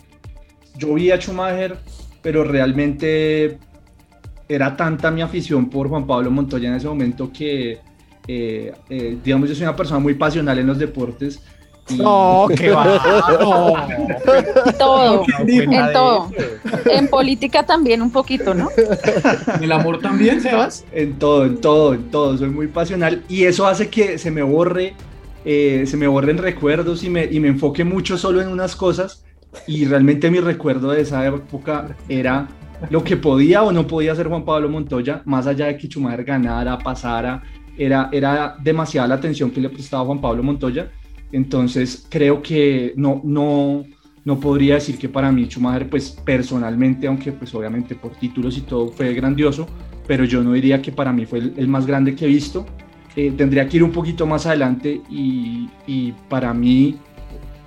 [0.77, 1.77] Yo vi a Schumacher,
[2.21, 3.57] pero realmente
[4.49, 7.79] era tanta mi afición por Juan Pablo Montoya en ese momento que,
[8.27, 11.39] eh, eh, digamos, yo soy una persona muy pasional en los deportes.
[11.89, 13.01] y- No, qué va.
[13.39, 14.73] No.
[14.77, 16.31] Todo, en todo.
[16.85, 18.69] En política también un poquito, ¿no?
[19.61, 20.85] ¿El amor también, Sebas?
[20.93, 22.37] En todo, en todo, en todo.
[22.37, 24.93] Soy muy pasional y eso hace que se me borre,
[25.45, 29.23] eh, se me borren recuerdos y me, y me enfoque mucho solo en unas cosas.
[29.67, 32.47] Y realmente mi recuerdo de esa época era
[32.89, 36.23] lo que podía o no podía hacer Juan Pablo Montoya, más allá de que Schumacher
[36.23, 37.41] ganara, pasara.
[37.77, 40.91] Era, era demasiada la atención que le prestaba Juan Pablo Montoya.
[41.31, 43.83] Entonces creo que no, no,
[44.25, 48.61] no podría decir que para mí Schumacher, pues personalmente, aunque pues obviamente por títulos y
[48.61, 49.67] todo fue grandioso,
[50.07, 52.65] pero yo no diría que para mí fue el, más grande que he visto.
[53.15, 56.97] Eh, tendría que ir un poquito más adelante y, y para mí,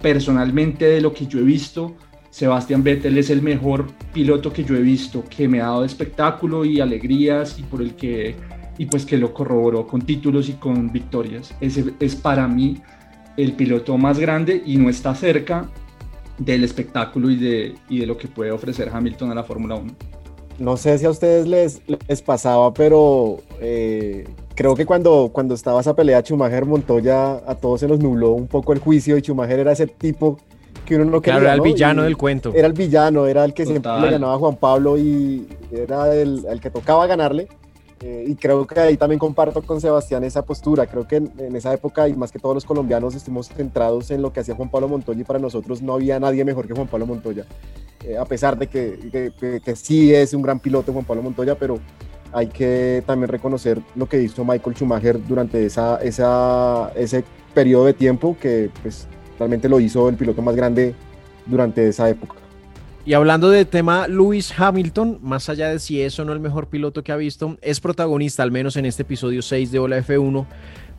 [0.01, 1.95] personalmente, de lo que yo he visto,
[2.31, 6.65] Sebastián Vettel es el mejor piloto que yo he visto, que me ha dado espectáculo
[6.65, 8.35] y alegrías y por el que,
[8.77, 11.55] y pues que lo corroboró con títulos y con victorias.
[11.61, 12.83] Ese es para mí
[13.37, 15.71] el piloto más grande y no está cerca
[16.39, 19.95] del espectáculo y de, y de lo que puede ofrecer Hamilton a la Fórmula 1.
[20.59, 25.81] No sé si a ustedes les, les pasaba, pero eh, creo que cuando, cuando estaba
[25.81, 29.73] esa pelea Schumacher-Montoya, a todos se nos nubló un poco el juicio y Schumacher era
[29.73, 30.38] ese tipo
[30.85, 31.35] que uno no quería.
[31.40, 31.64] Claro, era el ¿no?
[31.64, 32.53] villano Y del cuento.
[32.55, 34.03] Era el villano, era el que siempre Total.
[34.03, 37.49] le ganaba a Juan Pablo y era el, el que tocaba ganarle.
[38.03, 40.87] Eh, y creo que ahí también comparto con Sebastián esa postura.
[40.87, 44.21] Creo que en, en esa época, y más que todos los colombianos, estuvimos centrados en
[44.21, 46.88] lo que hacía Juan Pablo Montoya y para nosotros no había nadie mejor que Juan
[46.88, 47.47] Pablo Montoya.
[48.05, 51.23] Eh, a pesar de que, que- que- que sí es un gran piloto Juan Pablo
[51.23, 51.79] Montoya, pero
[52.37, 57.94] hay que también reconocer lo que hizo Michael Schumacher durante esa, esa, ese periodo de
[57.94, 60.94] tiempo que pues, realmente lo hizo el piloto más grande
[61.46, 62.35] durante esa época.
[63.07, 66.68] Y hablando del tema Lewis Hamilton, más allá de si es o no el mejor
[66.68, 70.46] piloto que ha visto, es protagonista, al menos en este episodio 6 de Hola F1,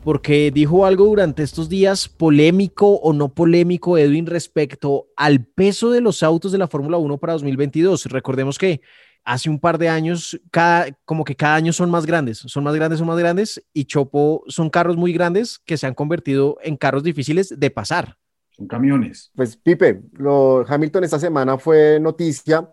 [0.02, 6.00] porque dijo algo durante estos días polémico o no polémico, Edwin, respecto al peso de
[6.00, 8.06] los autos de la Fórmula 1 para 2022.
[8.06, 8.80] Recordemos que
[9.28, 12.74] hace un par de años, cada, como que cada año son más grandes, son más
[12.74, 16.78] grandes, son más grandes, y Chopo son carros muy grandes que se han convertido en
[16.78, 18.16] carros difíciles de pasar.
[18.50, 19.30] Son camiones.
[19.36, 22.70] Pues Pipe, lo, Hamilton esta semana fue noticia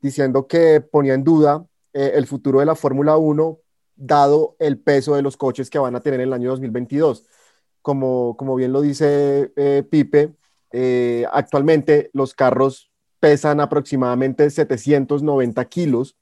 [0.00, 3.58] diciendo que ponía en duda eh, el futuro de la Fórmula 1
[3.96, 7.26] dado el peso de los coches que van a tener en el año 2022.
[7.82, 10.32] Como, como bien lo dice eh, Pipe,
[10.70, 12.91] eh, actualmente los carros
[13.22, 16.16] pesan aproximadamente 790 kilos.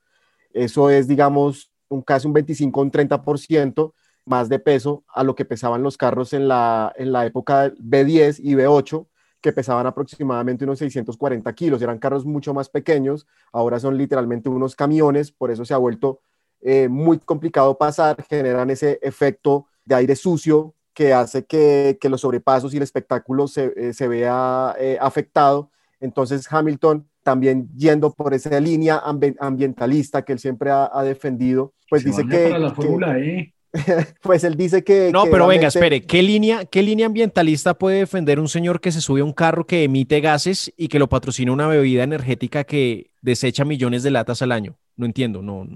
[0.52, 3.94] Eso es, digamos, un casi un 25 o un 30%
[4.26, 8.40] más de peso a lo que pesaban los carros en la, en la época B10
[8.42, 9.06] y B8,
[9.40, 11.80] que pesaban aproximadamente unos 640 kilos.
[11.80, 16.20] Eran carros mucho más pequeños, ahora son literalmente unos camiones, por eso se ha vuelto
[16.60, 22.20] eh, muy complicado pasar, generan ese efecto de aire sucio que hace que, que los
[22.20, 25.70] sobrepasos y el espectáculo se, eh, se vea eh, afectado.
[26.00, 31.74] Entonces Hamilton también yendo por esa línea ambi- ambientalista que él siempre ha, ha defendido,
[31.88, 33.54] pues Se dice que, para la que- Fórmula E.
[34.22, 37.74] pues él dice que No, que pero venga, realmente- espere, ¿qué línea, ¿qué línea ambientalista
[37.74, 40.98] puede defender un señor que se sube a un carro que emite gases y que
[40.98, 44.76] lo patrocina una bebida energética que desecha millones de latas al año?
[44.96, 45.68] No entiendo, no,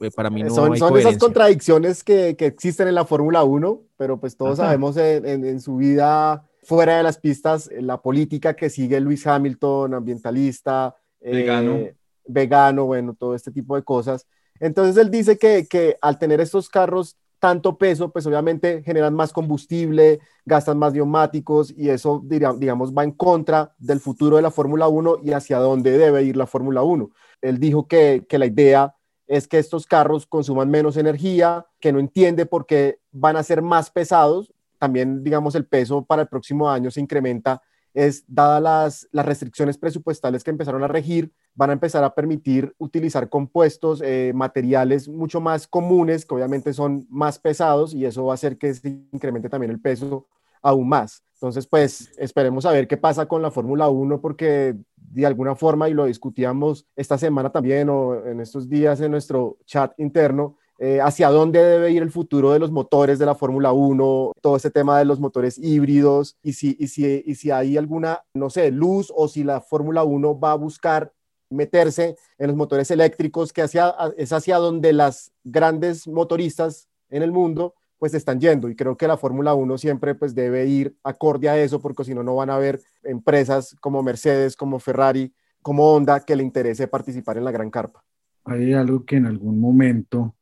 [0.00, 3.42] eh, para mí no son, hay son esas contradicciones que, que existen en la Fórmula
[3.42, 4.68] 1, pero pues todos Ajá.
[4.68, 9.00] sabemos en, en- en su vida fuera de las pistas, en la política que sigue
[9.00, 11.78] Luis Hamilton, ambientalista, eh, Vegano.
[12.24, 14.24] vegano, bueno, todo este tipo de cosas.
[14.60, 19.32] Entonces él dice que, que al tener estos carros tanto peso, pues obviamente generan más
[19.32, 24.86] combustible, gastan más neumáticos y eso, digamos, va en contra del futuro de la Fórmula
[24.86, 27.10] 1 y hacia dónde debe ir la Fórmula 1.
[27.42, 28.94] Él dijo que, que la idea
[29.26, 33.60] es que estos carros consuman menos energía, que no entiende por qué van a ser
[33.60, 34.54] más pesados.
[34.80, 37.62] También, digamos, el peso para el próximo año se incrementa
[37.94, 43.28] es, dadas las, restricciones presupuestales que empezaron a regir, van a empezar a permitir utilizar
[43.28, 48.34] compuestos, eh, materiales mucho más comunes, que obviamente son más pesados, y eso va a
[48.34, 50.26] hacer que se incremente también el peso
[50.62, 51.22] aún más.
[51.34, 55.88] Entonces, pues esperemos a ver qué pasa con la Fórmula 1, porque de alguna forma,
[55.88, 61.00] y lo discutíamos esta semana también o en estos días en nuestro chat interno, eh,
[61.00, 64.70] hacia dónde debe ir el futuro de los motores de la Fórmula 1, todo este
[64.70, 69.60] tema de los motores híbridos y si hay alguna, no sé, luz o si la
[69.60, 71.12] Fórmula 1 va a buscar
[71.50, 77.32] meterse en los motores eléctricos, que hacia, es hacia donde las grandes motoristas en el
[77.32, 81.50] mundo pues están yendo y creo que la Fórmula 1 siempre pues debe ir acorde
[81.50, 85.92] a eso porque si no no van a haber empresas como Mercedes, como Ferrari, como
[85.92, 88.02] Honda que le interese participar en la gran carpa.
[88.44, 90.34] Hay algo que en algún momento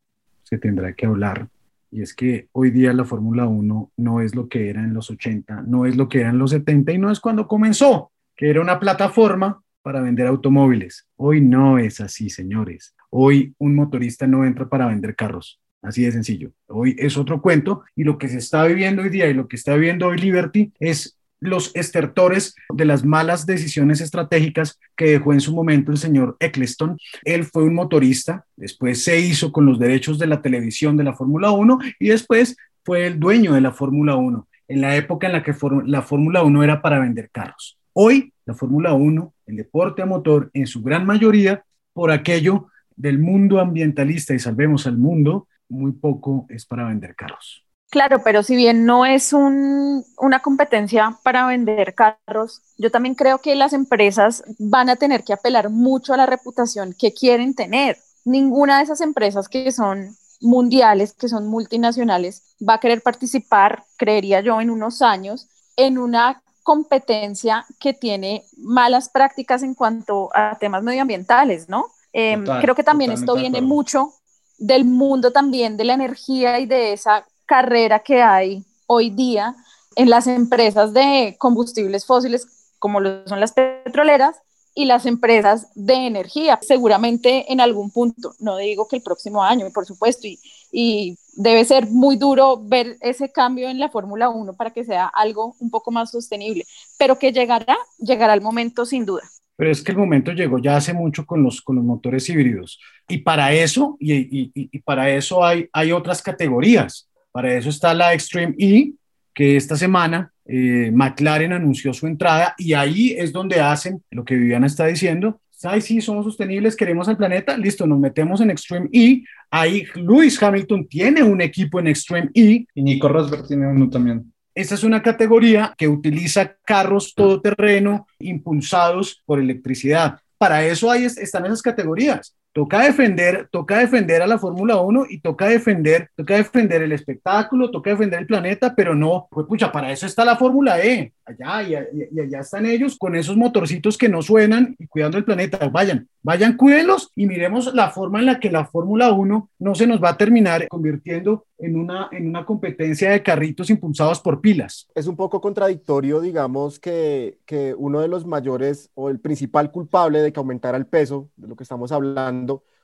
[0.49, 1.49] se tendrá que hablar.
[1.91, 5.11] Y es que hoy día la Fórmula 1 no es lo que era en los
[5.11, 8.51] 80, no es lo que era en los 70 y no es cuando comenzó, que
[8.51, 11.07] era una plataforma para vender automóviles.
[11.17, 12.95] Hoy no es así, señores.
[13.11, 15.61] Hoy un motorista no entra para vender carros.
[15.81, 16.53] Así de sencillo.
[16.67, 19.57] Hoy es otro cuento y lo que se está viviendo hoy día y lo que
[19.57, 25.41] está viviendo hoy Liberty es los estertores de las malas decisiones estratégicas que dejó en
[25.41, 26.99] su momento el señor Eccleston.
[27.25, 31.15] Él fue un motorista, después se hizo con los derechos de la televisión de la
[31.15, 35.35] Fórmula 1 y después fue el dueño de la Fórmula 1, en la época en
[35.35, 37.79] la que la Fórmula 1 era para vender carros.
[37.93, 43.19] Hoy, la Fórmula 1, el deporte a motor, en su gran mayoría, por aquello del
[43.19, 47.65] mundo ambientalista y salvemos al mundo, muy poco es para vender carros.
[47.91, 53.55] Claro, pero si bien no es una competencia para vender carros, yo también creo que
[53.55, 57.97] las empresas van a tener que apelar mucho a la reputación que quieren tener.
[58.27, 64.43] Ninguna de esas empresas que son mundiales, que son multinacionales, va a querer participar, creería
[64.43, 70.83] yo, en unos años, en una competencia que tiene malas prácticas en cuanto a temas
[70.83, 71.87] medioambientales, ¿no?
[72.13, 74.13] Em, creo que también esto viene mucho
[74.59, 79.57] del mundo también de la energía y de esa carrera que hay hoy día
[79.97, 82.47] en las empresas de combustibles fósiles,
[82.79, 84.37] como lo son las petroleras,
[84.79, 86.57] y las empresas de energía.
[86.63, 90.39] Seguramente en algún punto, no digo que el próximo año, por supuesto, y,
[90.71, 95.07] y debe ser muy duro ver ese cambio en la Fórmula 1 para que sea
[95.07, 96.65] algo un poco más sostenible,
[96.97, 99.25] pero que llegará, llegará el momento sin duda.
[99.57, 102.79] Pero es que el momento llegó ya hace mucho con los, con los motores híbridos.
[103.09, 107.08] Y para eso, y, y, y para eso hay, hay otras categorías.
[107.39, 108.95] Para eso está la Extreme E,
[109.33, 114.35] que esta semana eh, McLaren anunció su entrada y ahí es donde hacen lo que
[114.35, 115.41] Viviana está diciendo.
[115.63, 119.23] Ay, sí, somos sostenibles, queremos al planeta, listo, nos metemos en Extreme E.
[119.53, 122.67] Ahí Lewis Hamilton tiene un equipo en Extreme E.
[122.75, 124.33] Y Nico Rosberg tiene uno también.
[124.53, 130.19] Esta es una categoría que utiliza carros todoterreno impulsados por electricidad.
[130.39, 132.35] Para eso ahí están esas categorías.
[132.53, 137.71] Toca defender, toca defender a la Fórmula 1 y toca defender, toca defender el espectáculo,
[137.71, 141.63] toca defender el planeta, pero no, pues pucha, para eso está la Fórmula E, allá
[141.63, 141.75] y,
[142.21, 145.69] allá están ellos con esos motorcitos que no suenan y cuidando el planeta.
[145.69, 149.87] Vayan, vayan, cuídenlos y miremos la forma en la que la Fórmula 1 no se
[149.87, 154.89] nos va a terminar convirtiendo en una, en una competencia de carritos impulsados por pilas.
[154.95, 160.21] Es un poco contradictorio, digamos, que, que uno de los mayores o el principal culpable
[160.21, 162.38] de que aumentara el peso, de lo que estamos hablando,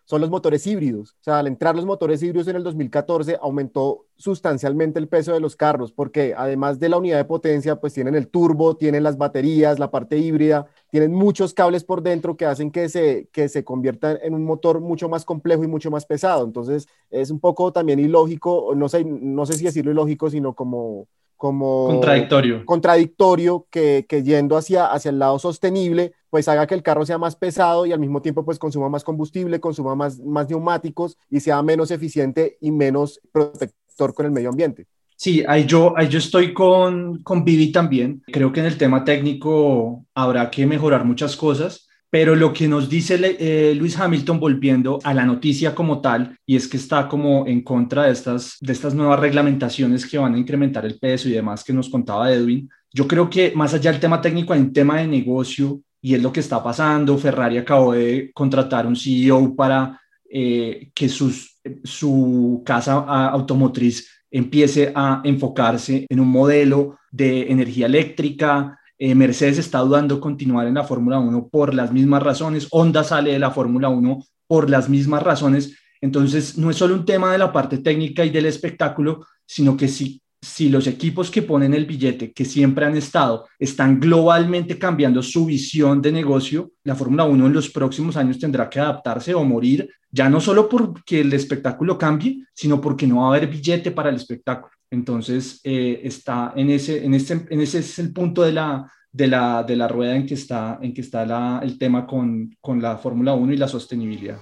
[0.05, 1.13] son los motores híbridos.
[1.13, 5.41] O sea, al entrar los motores híbridos en el 2014 aumentó sustancialmente el peso de
[5.41, 9.17] los carros porque además de la unidad de potencia, pues tienen el turbo, tienen las
[9.17, 13.65] baterías, la parte híbrida, tienen muchos cables por dentro que hacen que se, que se
[13.65, 16.45] convierta en un motor mucho más complejo y mucho más pesado.
[16.45, 21.09] Entonces es un poco también ilógico, no sé, no sé si decirlo ilógico, sino como
[21.45, 26.83] como contradictorio, contradictorio que, que, yendo hacia, hacia el lado sostenible, pues haga que el
[26.83, 30.49] carro sea más pesado y al mismo tiempo pues consuma más combustible, consuma más, más
[30.49, 34.87] neumáticos y sea menos eficiente y menos protector con el medio ambiente.
[35.17, 38.23] Sí, ahí yo, ahí yo estoy con, con Vivi también.
[38.33, 42.89] Creo que en el tema técnico habrá que mejorar muchas cosas pero lo que nos
[42.89, 47.45] dice eh, Luis Hamilton volviendo a la noticia como tal, y es que está como
[47.45, 51.33] en contra de estas, de estas nuevas reglamentaciones que van a incrementar el peso y
[51.33, 54.73] demás que nos contaba Edwin, yo creo que más allá del tema técnico hay un
[54.73, 57.19] tema de negocio y es lo que está pasando.
[57.19, 60.01] Ferrari acabó de contratar un CEO para
[60.31, 62.95] eh, que sus, su casa
[63.31, 70.67] automotriz empiece a enfocarse en un modelo de energía eléctrica, eh, Mercedes está dudando continuar
[70.67, 74.71] en la Fórmula 1 por las mismas razones, Honda sale de la Fórmula 1 por
[74.71, 78.47] las mismas razones, entonces no es solo un tema de la parte técnica y del
[78.47, 83.47] espectáculo, sino que si, si los equipos que ponen el billete, que siempre han estado,
[83.59, 88.69] están globalmente cambiando su visión de negocio, la Fórmula 1 en los próximos años tendrá
[88.69, 93.25] que adaptarse o morir, ya no solo porque el espectáculo cambie, sino porque no va
[93.25, 94.73] a haber billete para el espectáculo.
[94.95, 99.27] Entonces, eh, está en ese, en, ese, en ese es el punto de la, de
[99.27, 102.97] la, de la rueda en que está, en que está el tema con, con la
[102.97, 104.39] Fórmula 1 y la sostenibilidad.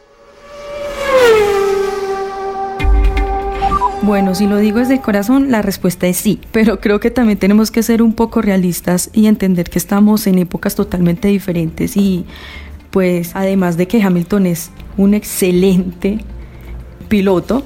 [4.02, 7.38] Bueno, si lo digo desde el corazón, la respuesta es sí, pero creo que también
[7.38, 12.26] tenemos que ser un poco realistas y entender que estamos en épocas totalmente diferentes y
[12.90, 16.18] pues además de que Hamilton es un excelente
[17.08, 17.64] piloto,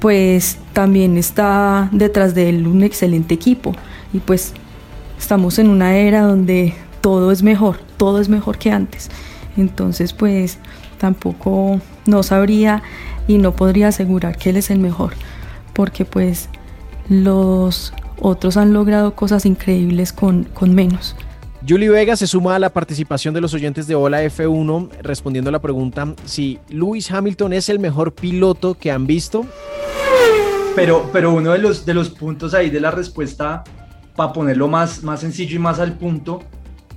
[0.00, 3.74] pues también está detrás de él un excelente equipo
[4.12, 4.54] y pues
[5.18, 9.10] estamos en una era donde todo es mejor, todo es mejor que antes.
[9.56, 10.58] Entonces pues
[10.98, 12.82] tampoco no sabría
[13.28, 15.12] y no podría asegurar que él es el mejor
[15.74, 16.48] porque pues
[17.08, 21.16] los otros han logrado cosas increíbles con, con menos.
[21.70, 25.52] Julie Vega se suma a la participación de los oyentes de Hola F1 respondiendo a
[25.52, 29.46] la pregunta si Lewis Hamilton es el mejor piloto que han visto.
[30.74, 33.62] Pero, pero uno de los, de los puntos ahí de la respuesta,
[34.16, 36.42] para ponerlo más, más sencillo y más al punto,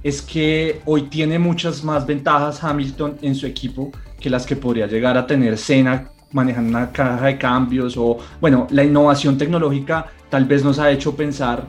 [0.01, 4.87] es que hoy tiene muchas más ventajas Hamilton en su equipo que las que podría
[4.87, 10.45] llegar a tener Senna manejando una caja de cambios o, bueno, la innovación tecnológica tal
[10.45, 11.63] vez nos ha hecho pensar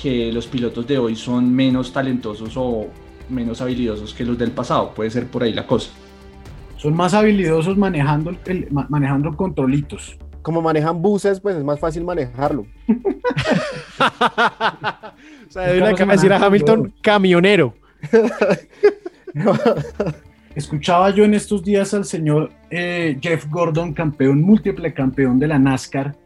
[0.00, 2.86] que los pilotos de hoy son menos talentosos o
[3.28, 4.92] menos habilidosos que los del pasado.
[4.94, 5.90] Puede ser por ahí la cosa.
[6.76, 10.16] Son más habilidosos manejando, el, manejando controlitos.
[10.42, 12.64] Como manejan buses, pues es más fácil manejarlo.
[12.88, 12.96] o
[15.50, 17.74] sea, de una decir a Hamilton, camionero.
[20.54, 25.58] Escuchaba yo en estos días al señor eh, Jeff Gordon, campeón, múltiple campeón de la
[25.58, 26.16] NASCAR,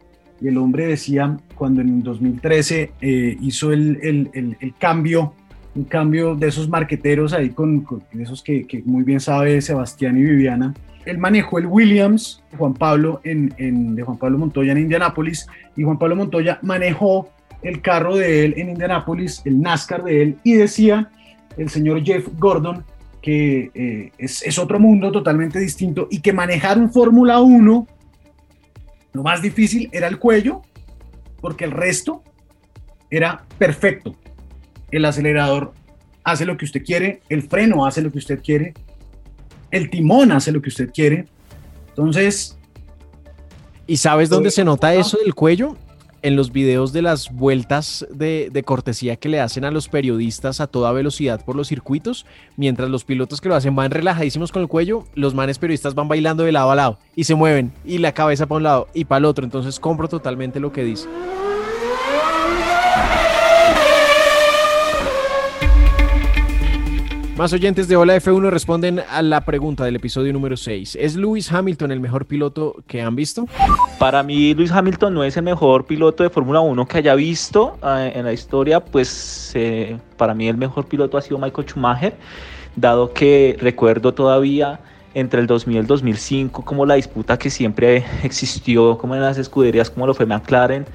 [0.41, 5.33] y el hombre decía cuando en 2013 eh, hizo el, el, el, cambio,
[5.75, 7.85] un cambio de esos marqueteros ahí con,
[8.19, 10.73] esos que, muy bien sabe Sebastián y Viviana.
[11.05, 15.83] Él manejó el Williams Juan Pablo en, en, de Juan Pablo Montoya en Indianápolis y
[15.83, 17.29] Juan Pablo Montoya manejó
[17.61, 21.09] el carro de él en Indianápolis, el NASCAR de él, y decía
[21.57, 22.83] el señor Jeff Gordon
[23.25, 27.87] que eh, es, otro mundo totalmente distinto y que manejar un Fórmula 1,
[29.15, 30.61] lo más difícil era el cuello,
[31.39, 32.21] porque el resto
[33.09, 34.13] era perfecto.
[34.91, 35.73] El acelerador
[36.25, 38.73] hace lo que usted quiere, el freno hace lo que usted quiere,
[39.71, 41.27] el timón hace lo que usted quiere.
[41.89, 42.57] Entonces...
[43.87, 45.77] ¿Y sabes dónde se nota eso del cuello?
[46.25, 50.65] En los videos de las vueltas de, cortesía que le hacen a los periodistas a
[50.65, 52.25] toda velocidad por los circuitos,
[52.57, 56.07] mientras los pilotos que lo hacen van relajadísimos con el cuello, los manes periodistas van
[56.07, 59.05] bailando de lado a lado y se mueven y la cabeza para un lado y
[59.05, 61.07] para el otro, entonces compro totalmente lo que dice.
[67.37, 70.97] Más oyentes de Hola F1 responden a la pregunta del episodio número 6.
[70.97, 73.45] ¿Es Lewis Hamilton el mejor piloto que han visto?
[73.99, 77.77] Para mí, Lewis Hamilton no es el mejor piloto de Fórmula 1 que haya visto
[77.83, 78.79] eh, en la historia.
[78.79, 82.15] Pues eh, para mí el mejor piloto ha sido Michael Schumacher,
[82.77, 84.79] dado que recuerdo todavía
[85.15, 89.39] entre el 2000 y el 2005 como la disputa que siempre existió como en las
[89.39, 90.85] escuderías como lo fue McLaren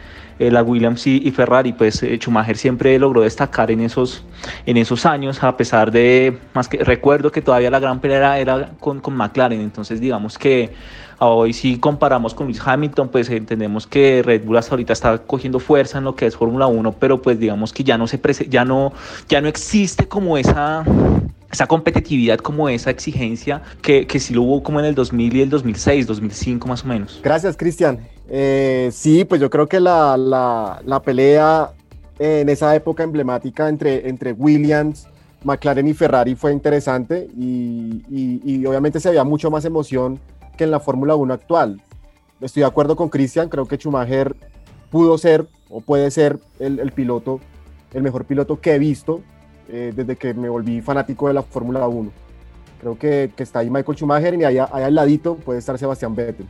[0.40, 4.24] eh, la Williams y, Ferrari, pues eh, Schumacher siempre logró destacar en esos,
[4.64, 8.70] en esos años, a pesar de, más que recuerdo que todavía la gran pelea era
[8.80, 10.72] con, con McLaren, entonces digamos que
[11.18, 15.58] hoy si comparamos con Lewis Hamilton, pues entendemos que Red Bull hasta ahorita está cogiendo
[15.58, 18.18] fuerza en lo que es Fórmula 1, pero pues digamos que ya no se
[18.48, 18.94] ya no
[19.28, 20.84] ya no existe como esa
[21.50, 25.42] esa competitividad como esa exigencia que, que sí lo hubo como en el 2000 y
[25.42, 27.20] el 2006, 2005 más o menos.
[27.22, 27.98] Gracias, Cristian.
[28.28, 31.72] Eh, sí, pues yo creo que la, la, la, pelea
[32.20, 35.08] en esa época emblemática entre, entre Williams,
[35.42, 40.20] McLaren y Ferrari fue interesante y, y, obviamente se había mucho más emoción
[40.56, 41.82] que en la Fórmula 1 actual.
[42.40, 44.36] Estoy de acuerdo con Cristian, creo que Schumacher
[44.90, 47.40] pudo ser o puede ser el, el piloto,
[47.92, 49.22] el mejor piloto que he visto
[49.72, 52.10] eh, desde que me volví fanático de la Fórmula 1.
[52.80, 56.14] Creo que, que, está ahí Michael Schumacher y allá, allá al ladito puede estar Sebastián
[56.14, 56.46] Vettel.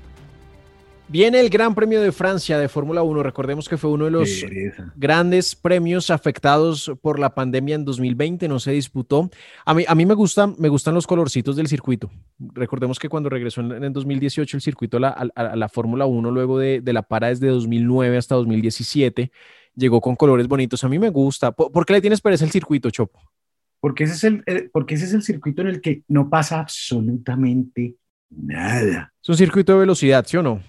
[1.10, 3.24] Viene el Gran Premio de Francia de Fórmula 1.
[3.24, 4.46] Recordemos que fue uno de los
[4.94, 8.46] grandes premios afectados por la pandemia en 2020.
[8.46, 9.28] No se disputó.
[9.64, 12.12] A mí, a mí me, gustan, me gustan los colorcitos del circuito.
[12.38, 16.30] Recordemos que cuando regresó en, en 2018 el circuito a la, a, la Fórmula 1,
[16.30, 19.32] luego de, de la para desde 2009 hasta 2017,
[19.74, 20.82] llegó con colores bonitos.
[20.84, 21.52] A mí me gusta.
[21.52, 23.20] ¿Por, qué le tienes pereza el circuito, Chopo?
[23.80, 26.60] Porque ese, es el, eh, porque ese es el circuito en el que no pasa
[26.60, 27.94] absolutamente
[28.28, 29.12] nada.
[29.22, 30.62] Es un circuito de velocidad, ¿sí o no?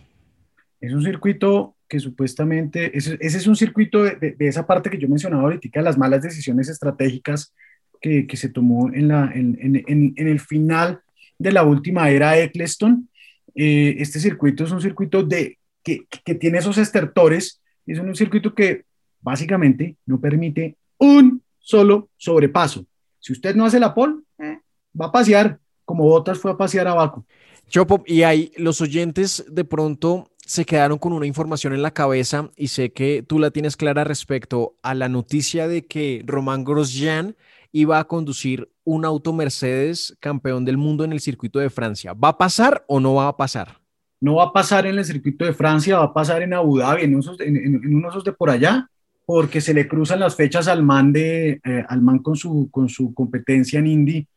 [0.80, 4.90] Es un circuito que supuestamente, ese, ese es un circuito de, de, de, esa parte
[4.90, 7.54] que yo mencionaba ahorita, las malas decisiones estratégicas
[8.00, 11.02] que, que se tomó en, la, en, en, en, el final
[11.38, 13.10] de la última era Eccleston.
[13.56, 18.56] Eh, este circuito es un circuito de, que, que tiene esos estertores, es un circuito
[18.56, 18.86] que
[19.22, 22.86] básicamente no permite un solo sobrepaso.
[23.20, 24.60] Si usted no hace la pole, eh,
[25.00, 27.26] va a pasear como Botas fue a pasear a Baku.
[27.68, 32.50] Chopo, y ahí los oyentes de pronto se quedaron con una información en la cabeza
[32.56, 37.36] y sé que tú la tienes clara respecto a la noticia de que Román Grosjean
[37.72, 42.14] iba a conducir un auto Mercedes campeón del mundo en el circuito de Francia.
[42.14, 43.80] ¿Va a pasar o no va a pasar?
[44.20, 47.04] No va a pasar en el circuito de Francia, va a pasar en Abu Dhabi,
[47.04, 48.90] en, unos, en, en unos de por allá,
[49.32, 52.90] porque se le cruzan las fechas al man, de, eh, al man con, su, con
[52.90, 54.28] su competencia en Indy,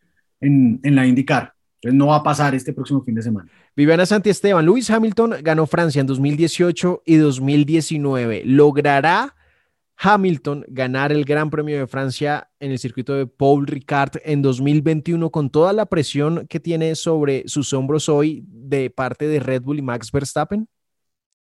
[0.40, 1.52] en, en la IndyCar.
[1.82, 3.50] Entonces no va a pasar este próximo fin de semana.
[3.74, 8.42] Viviana Santiesteban, Lewis Hamilton ganó Francia en 2018 y 2019.
[8.44, 9.34] ¿Logrará
[9.96, 15.28] Hamilton ganar el Gran Premio de Francia en el circuito de Paul Ricard en 2021
[15.30, 19.80] con toda la presión que tiene sobre sus hombros hoy de parte de Red Bull
[19.80, 20.68] y Max Verstappen?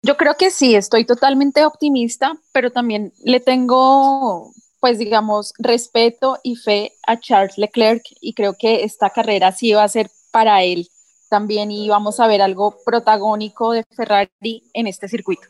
[0.05, 4.51] Yo creo que sí, estoy totalmente optimista, pero también le tengo,
[4.81, 9.85] pues digamos, respeto y fe a Charles Leclerc y creo que esta carrera sí va
[9.85, 10.89] a ser para él
[11.31, 15.43] también y vamos a ver algo protagónico de Ferrari en este circuito.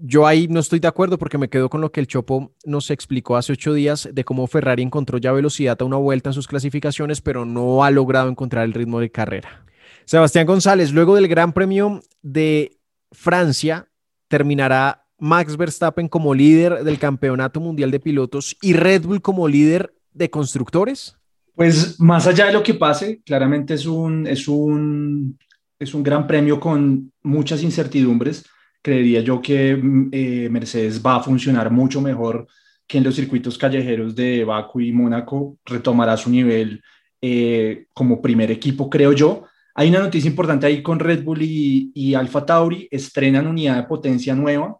[0.00, 2.90] Yo ahí no estoy de acuerdo porque me quedo con lo que el Chopo nos
[2.90, 6.48] explicó hace ocho días de cómo Ferrari encontró ya velocidad a una vuelta en sus
[6.48, 9.64] clasificaciones, pero no ha logrado encontrar el ritmo de carrera.
[10.06, 12.75] Sebastián González, luego del Gran Premio de
[13.12, 13.88] Francia,
[14.28, 19.94] terminará Max Verstappen como líder del Campeonato Mundial de Pilotos y Red Bull como líder
[20.12, 21.16] de constructores.
[21.54, 25.38] Pues más allá de lo que pase, claramente es un, es un,
[25.78, 28.44] es un gran premio con muchas incertidumbres
[28.86, 32.46] creería yo que mm, eh, Mercedes va a funcionar mucho mejor
[32.86, 36.80] que en los circuitos callejeros de Baku y Mónaco, retomará su nivel
[37.20, 39.42] eh, como primer equipo, creo yo.
[39.78, 43.82] Hay una noticia importante ahí con Red Bull y, y Alfa Tauri, estrenan unidad de
[43.82, 44.78] potencia nueva,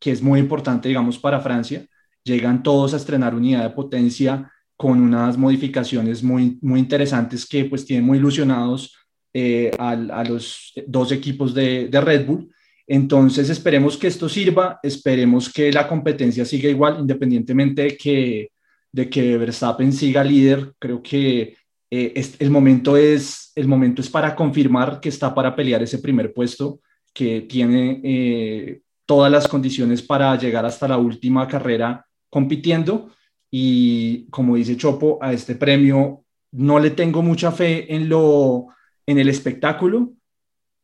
[0.00, 1.84] que es muy importante, digamos, para Francia.
[2.24, 7.84] Llegan todos a estrenar unidad de potencia con unas modificaciones muy, muy interesantes que pues
[7.84, 8.96] tienen muy ilusionados
[9.34, 9.94] eh, a,
[10.24, 12.48] los dos equipos de, de Red Bull.
[12.86, 18.48] Entonces esperemos que esto sirva, esperemos que la competencia siga igual, independientemente de que,
[18.90, 20.72] de que Verstappen siga líder.
[20.78, 21.54] Creo que
[21.90, 26.32] eh, el, momento es, el momento es para confirmar que está para pelear ese primer
[26.32, 26.80] puesto,
[27.14, 33.10] que tiene eh, todas las condiciones para llegar hasta la última carrera compitiendo.
[33.50, 38.68] Y como dice Chopo, a este premio no le tengo mucha fe en, lo,
[39.06, 40.12] en el espectáculo,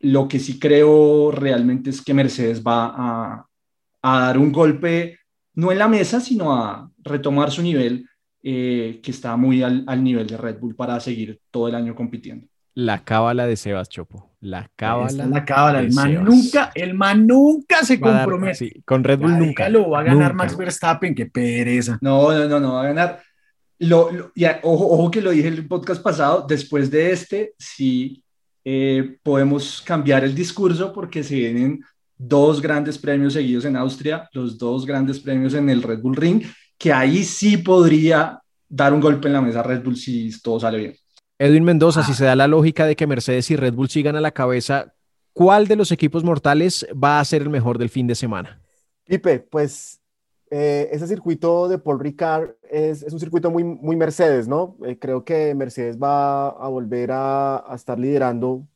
[0.01, 3.47] lo que sí creo realmente es que Mercedes va
[4.03, 5.19] a dar un golpe,
[5.55, 8.07] no en la mesa, sino a retomar su nivel,
[8.47, 11.95] eh, que está muy al, al, nivel de Red Bull para seguir todo el año
[11.95, 12.47] compitiendo.
[12.75, 14.33] La cábala de Sebas Chopo.
[14.41, 15.27] La cábala.
[15.27, 15.81] La cábala.
[15.81, 16.25] El man Sebas.
[16.25, 18.47] nunca, el man nunca se compromete.
[18.47, 19.69] Dar, sí, con Red Bull ya, nunca.
[19.71, 20.45] Lo va a ganar nunca.
[20.45, 21.99] Max Verstappen, qué pereza.
[22.03, 23.23] No, no, no, no va a ganar.
[23.79, 27.55] Lo, lo ya, ojo, ojo que lo dije en el podcast pasado, después de este,
[27.59, 28.23] sí
[28.63, 31.83] eh, podemos cambiar el discurso porque se vienen
[32.17, 36.43] dos grandes premios seguidos en Austria, los dos grandes premios en el Red Bull Ring,
[36.79, 40.79] que ahí sí podría dar un golpe en la mesa Red Bull si todo sale
[40.79, 40.95] bien.
[41.39, 42.05] Edwin Mendoza, ah.
[42.05, 44.95] si se da la lógica de que Mercedes y Red Bull sigan a la cabeza,
[45.33, 48.61] ¿cuál de los equipos mortales va a ser el mejor del fin de semana?
[49.05, 50.01] Pipe, pues
[50.51, 54.77] eh, ese circuito de Paul Ricard es, es, un circuito muy, muy Mercedes, ¿no?
[54.85, 58.67] Eh, creo que Mercedes va a volver a, a estar liderando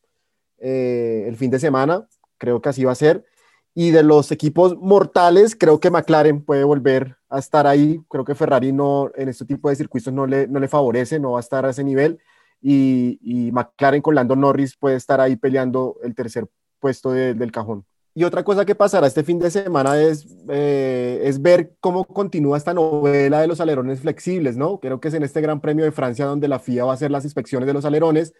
[0.59, 3.25] eh, el fin de semana, creo que así va a ser.
[3.73, 8.01] Y de los equipos mortales, creo que McLaren puede volver a estar ahí.
[8.09, 11.31] Creo que Ferrari no, en este tipo de circuitos no le, no le favorece, no
[11.31, 12.19] va a estar a ese nivel.
[12.61, 16.47] Y, y McLaren con Lando Norris puede estar ahí peleando el tercer
[16.79, 17.85] puesto de, del cajón.
[18.15, 22.57] Y otra cosa que pasará este fin de semana es, eh, es ver cómo continúa
[22.57, 24.79] esta novela de los alerones flexibles, ¿no?
[24.79, 27.11] Creo que es en este Gran Premio de Francia donde la FIA va a hacer
[27.11, 28.33] las inspecciones de los alerones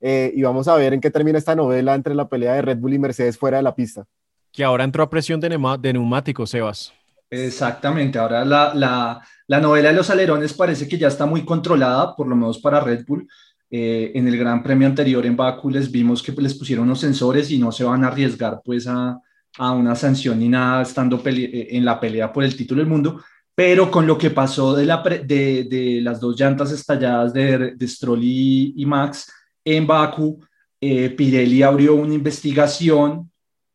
[0.00, 2.78] eh, y vamos a ver en qué termina esta novela entre la pelea de Red
[2.78, 4.06] Bull y Mercedes fuera de la pista.
[4.52, 5.48] Que ahora entró a presión de,
[5.80, 6.94] de neumáticos, Sebas.
[7.28, 12.14] Exactamente, ahora la, la, la novela de los alerones parece que ya está muy controlada,
[12.14, 13.28] por lo menos para Red Bull.
[13.68, 17.50] Eh, en el Gran Premio anterior en Baku les vimos que les pusieron unos sensores
[17.50, 19.18] y no se van a arriesgar pues a,
[19.58, 23.20] a una sanción ni nada estando en la pelea por el título del mundo,
[23.56, 27.88] pero con lo que pasó de, la de, de las dos llantas estalladas de, de
[27.88, 29.32] Stroll y, y, Max
[29.64, 30.40] en Baku,
[30.80, 33.32] eh, Pirelli abrió una investigación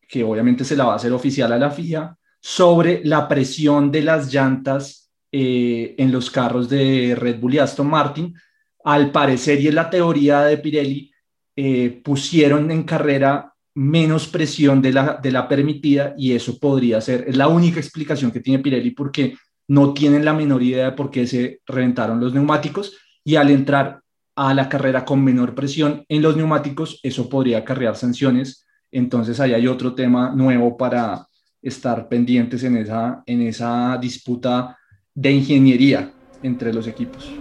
[0.07, 4.01] que obviamente se la va a hacer oficial a la FIA sobre la presión de
[4.01, 8.35] las llantas eh, en los carros de Red Bull y Aston Martin.
[8.83, 11.11] Al parecer, y es la teoría de Pirelli,
[11.55, 17.25] eh, pusieron en carrera menos presión de la, de la permitida y eso podría ser,
[17.27, 19.35] es la única explicación que tiene Pirelli porque
[19.67, 24.01] no tienen la menor idea de por qué se reventaron los neumáticos y al entrar
[24.35, 28.65] a la carrera con menor presión en los neumáticos, eso podría acarrear sanciones.
[28.91, 31.27] Entonces ahí hay otro tema nuevo para
[31.61, 34.77] estar pendientes en esa, en esa disputa
[35.13, 37.31] de ingeniería entre los equipos.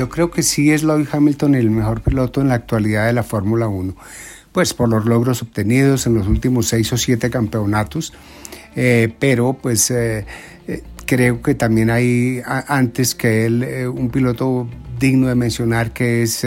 [0.00, 3.22] Yo creo que sí es Lewis Hamilton el mejor piloto en la actualidad de la
[3.22, 3.94] Fórmula 1,
[4.50, 8.14] pues por los logros obtenidos en los últimos seis o siete campeonatos,
[8.76, 10.24] eh, pero pues eh,
[10.66, 14.68] eh, creo que también hay antes que él un piloto
[14.98, 16.46] digno de mencionar que es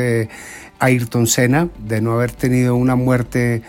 [0.84, 3.62] Ayrton Senna, de no haber tenido una muerte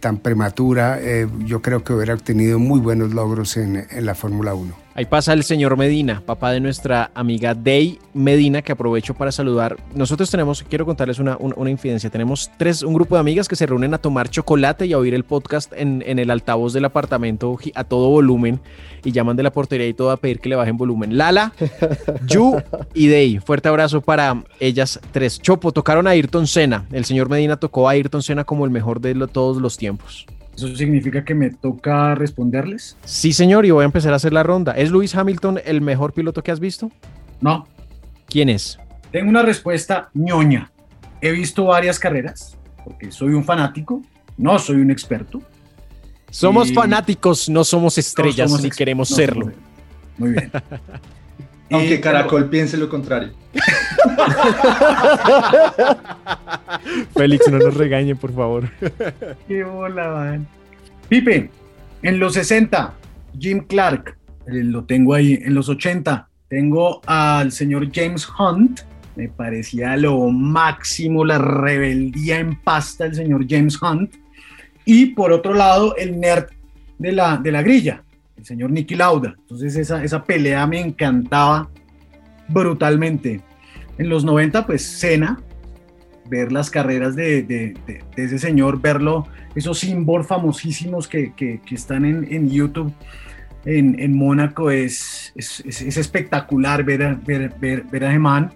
[0.00, 1.00] tan prematura,
[1.46, 4.85] yo creo que hubiera obtenido muy buenos logros en, en la Fórmula 1.
[4.96, 9.76] Ahí pasa el señor Medina, papá de nuestra amiga Day Medina, que aprovecho para saludar.
[9.94, 13.66] Nosotros tenemos, quiero contarles una, una, infidencia, tenemos tres, un grupo de amigas que se
[13.66, 17.58] reúnen a tomar chocolate y a oír el podcast en, en, el altavoz del apartamento
[17.74, 18.58] a todo volumen
[19.04, 21.18] y llaman de la portería y todo a pedir que le bajen volumen.
[21.18, 21.52] Lala,
[22.26, 22.62] Yu
[22.94, 23.38] y Day.
[23.38, 25.38] Fuerte abrazo para ellas tres.
[25.42, 26.86] Chopo, tocaron a Ayrton Senna.
[26.90, 30.26] El señor Medina tocó a Ayrton Senna como el mejor de todos los tiempos.
[30.56, 32.96] ¿Eso significa que me toca responderles?
[33.04, 34.72] Sí, señor, y voy a empezar a hacer la ronda.
[34.72, 36.90] ¿Es Lewis Hamilton el mejor piloto que has visto?
[37.42, 37.68] No.
[38.26, 38.78] ¿Quién es?
[39.12, 40.70] Tengo una respuesta ñoña.
[41.20, 44.00] He visto varias carreras, porque soy un fanático,
[44.38, 45.42] no soy un experto.
[46.30, 49.52] Somos fanáticos, no somos estrellas, ni queremos serlo.
[50.16, 50.50] Muy bien.
[51.70, 53.30] Aunque Caracol piense lo contrario.
[57.16, 58.70] Félix, no nos regañe, por favor.
[59.48, 60.46] Qué bola, man.
[61.08, 61.50] Pipe,
[62.02, 62.94] en los 60,
[63.38, 65.40] Jim Clark, eh, lo tengo ahí.
[65.42, 68.80] En los 80, tengo al señor James Hunt.
[69.16, 74.14] Me parecía lo máximo la rebeldía en pasta del señor James Hunt.
[74.84, 76.46] Y por otro lado, el nerd
[76.98, 78.02] de la, de la grilla,
[78.46, 79.34] señor Nicky Lauda.
[79.38, 81.68] Entonces esa, esa pelea me encantaba
[82.48, 83.40] brutalmente.
[83.98, 85.40] En los 90, pues Cena,
[86.28, 87.74] ver las carreras de, de,
[88.16, 92.92] ese señor, verlo, esos símbolos famosísimos que, que, están en, en, YouTube
[93.64, 98.52] en, en Mónaco, es, es, es, espectacular ver ver, ver, ver a Gemán.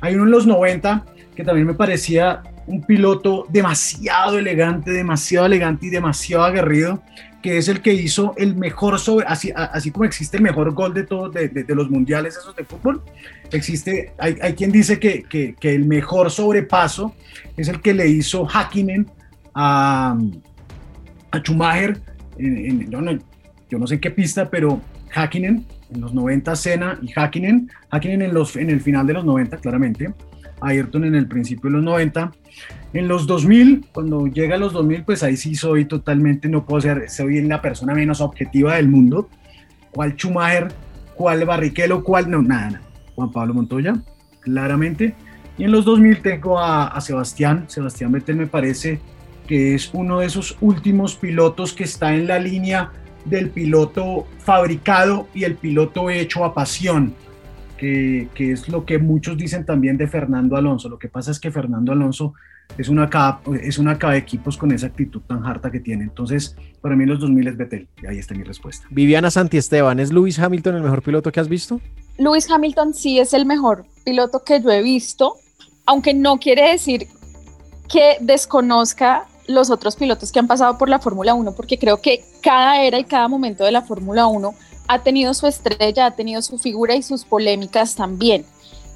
[0.00, 5.86] Hay uno en los 90 que también me parecía un piloto demasiado elegante, demasiado elegante
[5.86, 7.02] y demasiado aguerrido,
[7.42, 10.92] que es el que hizo el mejor sobre, así, así como existe el mejor gol
[10.92, 13.02] de todos, de, de, los mundiales esos de fútbol,
[13.50, 17.14] existe, hay, hay quien dice que, que, que, el mejor sobrepaso
[17.56, 19.10] es el que le hizo Hakkinen
[19.54, 20.18] a,
[21.30, 22.00] a Schumacher,
[22.38, 24.80] en, yo, no, sé qué pista, pero
[25.14, 29.24] Hakkinen en los 90 Senna y Hakkinen, Hakkinen en, los, en el final de los
[29.24, 30.12] 90 claramente,
[30.60, 32.32] Ayrton en el principio de los 90,
[32.92, 36.80] en los 2000, cuando llega a los 2000, pues ahí sí soy totalmente, no puedo
[36.80, 39.28] ser, soy la persona menos objetiva del mundo.
[39.92, 40.72] ¿Cuál Schumacher?
[41.14, 42.02] ¿Cuál Barrichello?
[42.02, 42.30] ¿Cuál?
[42.30, 42.82] No, nada, nada.
[43.14, 44.00] Juan Pablo Montoya,
[44.40, 45.14] claramente.
[45.58, 47.64] Y en los 2000 tengo a, a Sebastián.
[47.68, 49.00] Sebastián Vettel me parece
[49.46, 52.92] que es uno de esos últimos pilotos que está en la línea
[53.24, 57.14] del piloto fabricado y el piloto hecho a pasión
[57.80, 60.88] que, es lo que muchos dicen también de Fernando Alonso.
[60.88, 62.34] Lo que pasa es que Fernando Alonso
[62.78, 66.04] es una cada, es una cada equipos con esa actitud tan harta que tiene.
[66.04, 67.88] Entonces, para mí los 2000 es Betel.
[68.02, 68.86] Y ahí está mi respuesta.
[68.90, 71.80] Viviana Santiesteban, ¿es Lewis Hamilton el mejor piloto que has visto?
[72.18, 75.36] Lewis Hamilton sí es el mejor piloto que yo he visto,
[75.86, 77.06] aunque no quiere decir
[77.88, 82.24] que desconozca los otros pilotos que han pasado por la Fórmula 1, porque creo que
[82.42, 84.54] cada era y cada momento de la Fórmula 1
[84.86, 88.44] ha tenido su estrella, ha tenido su figura y sus polémicas también.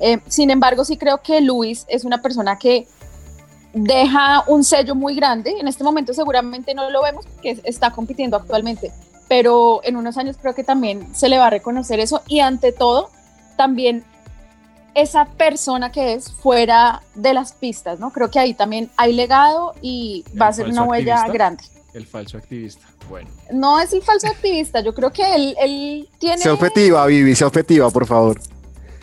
[0.01, 2.87] Eh, sin embargo, sí creo que Luis es una persona que
[3.75, 5.59] deja un sello muy grande.
[5.59, 8.93] En este momento seguramente no lo vemos porque está compitiendo actualmente,
[9.29, 12.73] pero en unos años creo que también se le va a reconocer eso y ante
[12.73, 13.11] todo
[13.57, 14.05] también
[14.95, 18.13] esa persona que es fuera de las pistas, ¿no?
[18.13, 21.65] Creo que ahí también hay legado y va a ser una huella grande.
[21.93, 22.87] El falso activista.
[23.09, 23.29] Bueno.
[23.53, 26.39] No es el falso activista, yo creo que él, él tiene...
[26.39, 28.41] Sea objetiva, Vivi, sea objetiva, por favor.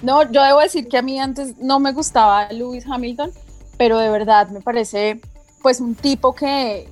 [0.01, 3.31] No, yo debo decir que a mí antes no me gustaba Lewis Hamilton,
[3.81, 5.19] pero de verdad me parece
[5.63, 6.87] pues un tipo que,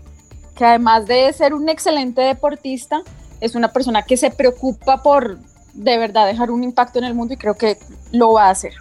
[0.57, 3.03] que además de ser un excelente deportista,
[3.41, 5.37] es una persona que se preocupa por
[5.75, 7.77] de verdad dejar un impacto en el mundo y creo que
[8.11, 8.73] lo va a hacer.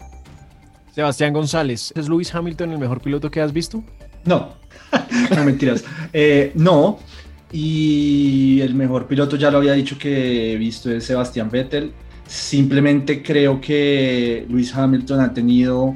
[0.94, 3.84] Sebastián González, ¿es Lewis Hamilton el mejor piloto que has visto?
[4.24, 4.54] No,
[5.36, 5.84] no mentiras.
[6.10, 7.00] Eh, no,
[7.52, 11.92] y el mejor piloto ya lo había dicho que he visto es Sebastián Vettel.
[12.26, 15.94] Simplemente creo que Luis Hamilton ha tenido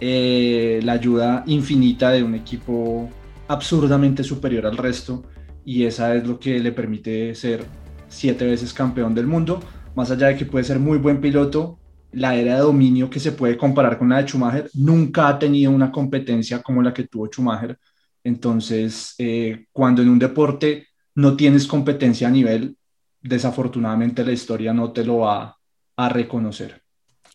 [0.00, 3.08] eh, la ayuda infinita de un equipo
[3.48, 5.24] absurdamente superior al resto
[5.64, 7.64] y esa es lo que le permite ser
[8.08, 9.60] siete veces campeón del mundo.
[9.94, 11.78] Más allá de que puede ser muy buen piloto,
[12.12, 15.70] la era de dominio que se puede comparar con la de Schumacher nunca ha tenido
[15.70, 17.78] una competencia como la que tuvo Schumacher.
[18.22, 22.76] Entonces, eh, cuando en un deporte no tienes competencia a nivel,
[23.20, 25.56] desafortunadamente la historia no te lo va
[25.96, 26.82] a reconocer.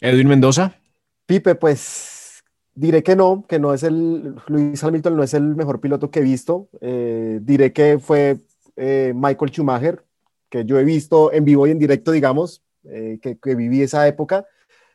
[0.01, 0.76] Edwin Mendoza.
[1.26, 2.18] Pipe, pues
[2.76, 6.20] diré que no, que no es el, Luis Hamilton no es el mejor piloto que
[6.20, 6.70] he visto.
[6.82, 8.39] Eh, diré que fue
[8.76, 10.03] eh, Michael Schumacher,
[10.49, 14.47] que yo he visto en vivo y en directo, digamos, que, que, viví esa época,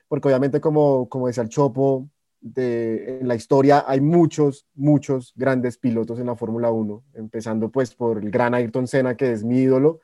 [0.08, 2.08] porque obviamente como, como decía el Chopo,
[2.44, 7.94] de, en la historia hay muchos, muchos grandes pilotos en la Fórmula 1, empezando pues
[7.94, 10.00] por el gran Ayrton Senna, que es mi ídolo.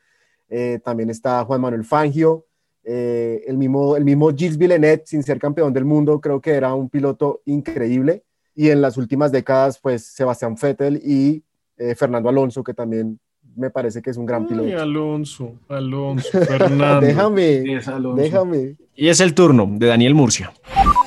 [0.49, 2.47] Eh, también está Juan Manuel Fangio,
[2.85, 6.75] eh, el, mismo, el mismo Gilles Villeneuve, sin ser campeón del mundo, creo que era
[6.75, 8.25] un piloto increíble.
[8.55, 11.43] Y en las últimas décadas, pues Sebastián Vettel y
[11.77, 13.19] eh, Fernando Alonso, que también
[13.57, 14.69] me parece que es un gran piloto.
[14.69, 17.07] Ay, Alonso, Alonso, Fernando.
[17.07, 17.81] déjame,
[18.17, 18.77] déjame.
[18.95, 20.53] Y es el turno de Daniel Murcia.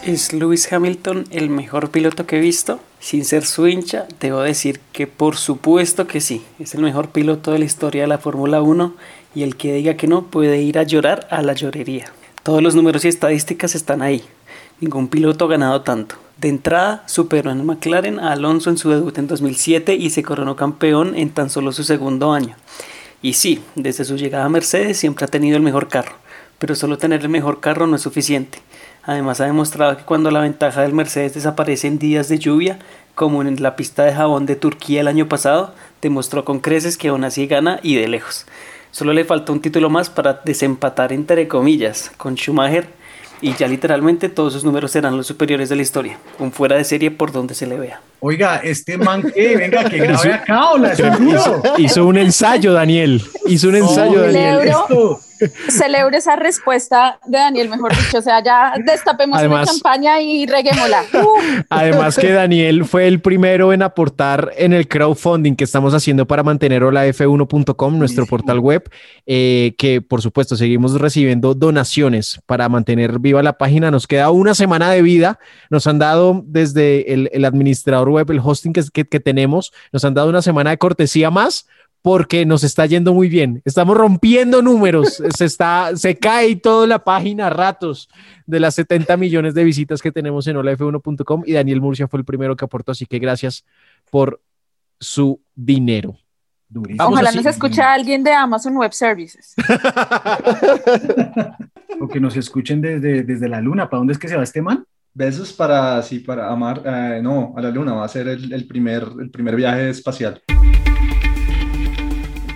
[0.06, 2.80] ¿Es Lewis Hamilton el mejor piloto que he visto?
[3.00, 6.44] Sin ser su hincha, debo decir que por supuesto que sí.
[6.60, 8.96] Es el mejor piloto de la historia de la Fórmula 1
[9.36, 12.06] y el que diga que no puede ir a llorar a la llorería.
[12.44, 14.24] Todos los números y estadísticas están ahí.
[14.80, 16.16] Ningún piloto ha ganado tanto.
[16.38, 20.56] De entrada, superó en McLaren a Alonso en su debut en 2007 y se coronó
[20.56, 22.56] campeón en tan solo su segundo año.
[23.22, 26.16] Y sí, desde su llegada a Mercedes siempre ha tenido el mejor carro,
[26.60, 28.60] pero solo tener el mejor carro no es suficiente.
[29.04, 32.80] Además ha demostrado que cuando la ventaja del Mercedes desaparece en días de lluvia,
[33.16, 37.10] como en la pista de jabón de Turquía el año pasado, demostró con creces que
[37.10, 38.46] aún así gana y de lejos.
[38.94, 42.86] Solo le falta un título más para desempatar entre comillas con Schumacher
[43.42, 46.84] y ya literalmente todos sus números serán los superiores de la historia, un fuera de
[46.84, 48.02] serie por donde se le vea.
[48.20, 53.24] Oiga, este man que venga, que grabe acá, o la hizo, hizo un ensayo, Daniel.
[53.48, 54.72] Hizo un ensayo, Daniel.
[55.70, 58.20] Celebro esa respuesta de Daniel, mejor dicho.
[58.20, 61.04] O sea, ya destapemos una champaña y reguémosla.
[61.70, 66.44] Además que Daniel fue el primero en aportar en el crowdfunding que estamos haciendo para
[66.44, 68.90] mantener holaf1.com, nuestro portal web,
[69.26, 73.92] eh, que por supuesto seguimos recibiendo donaciones para mantener viva la página.
[73.92, 75.40] Nos queda una semana de vida.
[75.70, 80.30] Nos han dado desde el, administrador web, el hosting que, que tenemos, nos han dado
[80.30, 81.68] una semana de cortesía más
[82.04, 83.62] porque nos está yendo muy bien.
[83.64, 85.24] Estamos rompiendo números.
[85.38, 88.10] se, está, se cae toda la página a ratos
[88.46, 92.26] de las 70 millones de visitas que tenemos en holaf1.com y Daniel Murcia fue el
[92.26, 93.64] primero que aportó, así que gracias
[94.12, 94.42] por
[95.00, 96.18] su dinero.
[97.00, 99.56] Ojalá nos escuche alguien de Amazon Web Services.
[102.02, 103.90] o que nos escuchen desde, desde la luna.
[103.90, 104.84] ¿Para dónde es que se va este man?
[105.14, 109.08] Besos para, sí, para amar, eh, no, a la luna, va a ser el, primer,
[109.22, 110.42] el primer viaje espacial.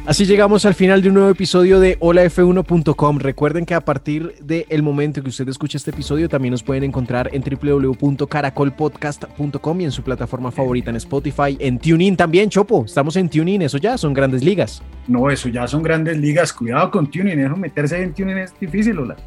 [0.08, 3.20] Así llegamos al final de un nuevo episodio de holaf1.com.
[3.20, 7.30] Recuerden que a partir del momento que usted escuche este episodio también nos pueden encontrar
[7.34, 12.86] en www.caracolpodcast.com y en su plataforma favorita en Spotify, en TuneIn también, Chopo.
[12.86, 14.82] Estamos en TuneIn, eso ya son grandes ligas.
[15.10, 16.54] No, eso ya son grandes ligas.
[16.54, 19.18] Cuidado con TuneIn, eso meterse en TuneIn es difícil, hola.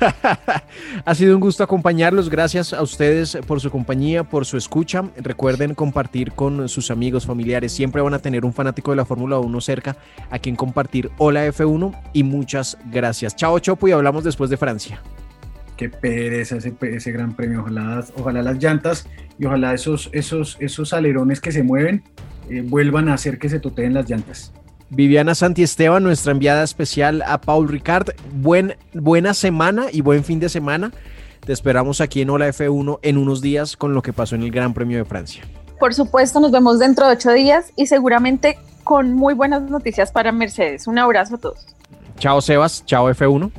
[1.04, 2.30] ha sido un gusto acompañarlos.
[2.30, 5.04] Gracias a ustedes por su compañía, por su escucha.
[5.16, 7.72] Recuerden compartir con sus amigos, familiares.
[7.72, 9.96] Siempre van a tener un fanático de la Fórmula 1 cerca
[10.30, 11.10] a quien compartir.
[11.18, 13.36] Hola F1 y muchas gracias.
[13.36, 15.02] Chao Chopo y hablamos después de Francia.
[15.76, 17.60] Qué pereza ese, ese gran premio.
[17.60, 19.08] Ojalá, ojalá las llantas
[19.38, 22.04] y ojalá esos, esos, esos alerones que se mueven
[22.50, 24.52] eh, vuelvan a hacer que se toteen las llantas.
[24.90, 28.10] Viviana Santiesteban, nuestra enviada especial a Paul Ricard.
[28.34, 30.92] Buen, buena semana y buen fin de semana.
[31.40, 34.50] Te esperamos aquí en Hola F1 en unos días con lo que pasó en el
[34.50, 35.42] Gran Premio de Francia.
[35.82, 40.30] Por supuesto, nos vemos dentro de ocho días y seguramente con muy buenas noticias para
[40.30, 40.86] Mercedes.
[40.86, 41.66] Un abrazo a todos.
[42.20, 43.50] Chao Sebas, chao F1.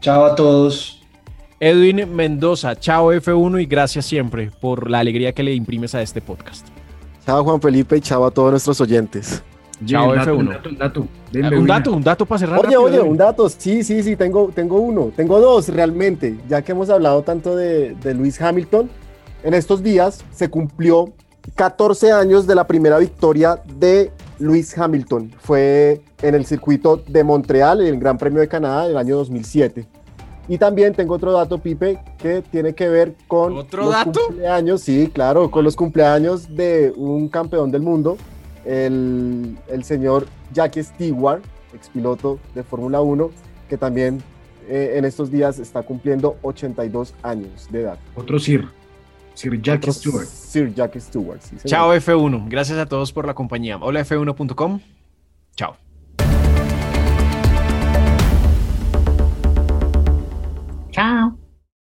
[0.00, 1.02] Chao a todos.
[1.58, 6.20] Edwin Mendoza, chao F1 y gracias siempre por la alegría que le imprimes a este
[6.20, 6.68] podcast.
[7.26, 9.42] Chao Juan Felipe y chao a todos nuestros oyentes.
[9.84, 10.38] Chao F1.
[10.38, 11.00] Un dato, un dato,
[11.32, 12.64] un dato, un dato para cerrar.
[12.64, 13.48] Oye, oye, un dato.
[13.48, 15.10] Sí, sí, sí, tengo, tengo uno.
[15.16, 16.38] Tengo dos realmente.
[16.48, 18.88] Ya que hemos hablado tanto de, de Luis Hamilton,
[19.42, 21.12] en estos días se cumplió
[21.54, 25.32] 14 años de la primera victoria de Luis Hamilton.
[25.38, 29.86] Fue en el circuito de Montreal, en el Gran Premio de Canadá del año 2007.
[30.48, 34.20] Y también tengo otro dato, Pipe, que tiene que ver con ¿Otro los dato?
[34.28, 38.16] cumpleaños, sí, claro, con los cumpleaños de un campeón del mundo,
[38.64, 41.42] el, el señor Jackie Stewart,
[41.74, 43.30] expiloto de Fórmula 1,
[43.68, 44.22] que también
[44.68, 47.98] eh, en estos días está cumpliendo 82 años de edad.
[48.14, 48.68] Otro Sir.
[49.36, 50.26] Sir Jack Stewart.
[50.26, 51.40] Sir Jack Stewart.
[51.66, 52.48] Chao F1.
[52.48, 53.76] Gracias a todos por la compañía.
[53.76, 54.80] Hola F1.com.
[55.54, 55.76] Chao.
[60.90, 61.35] Chao.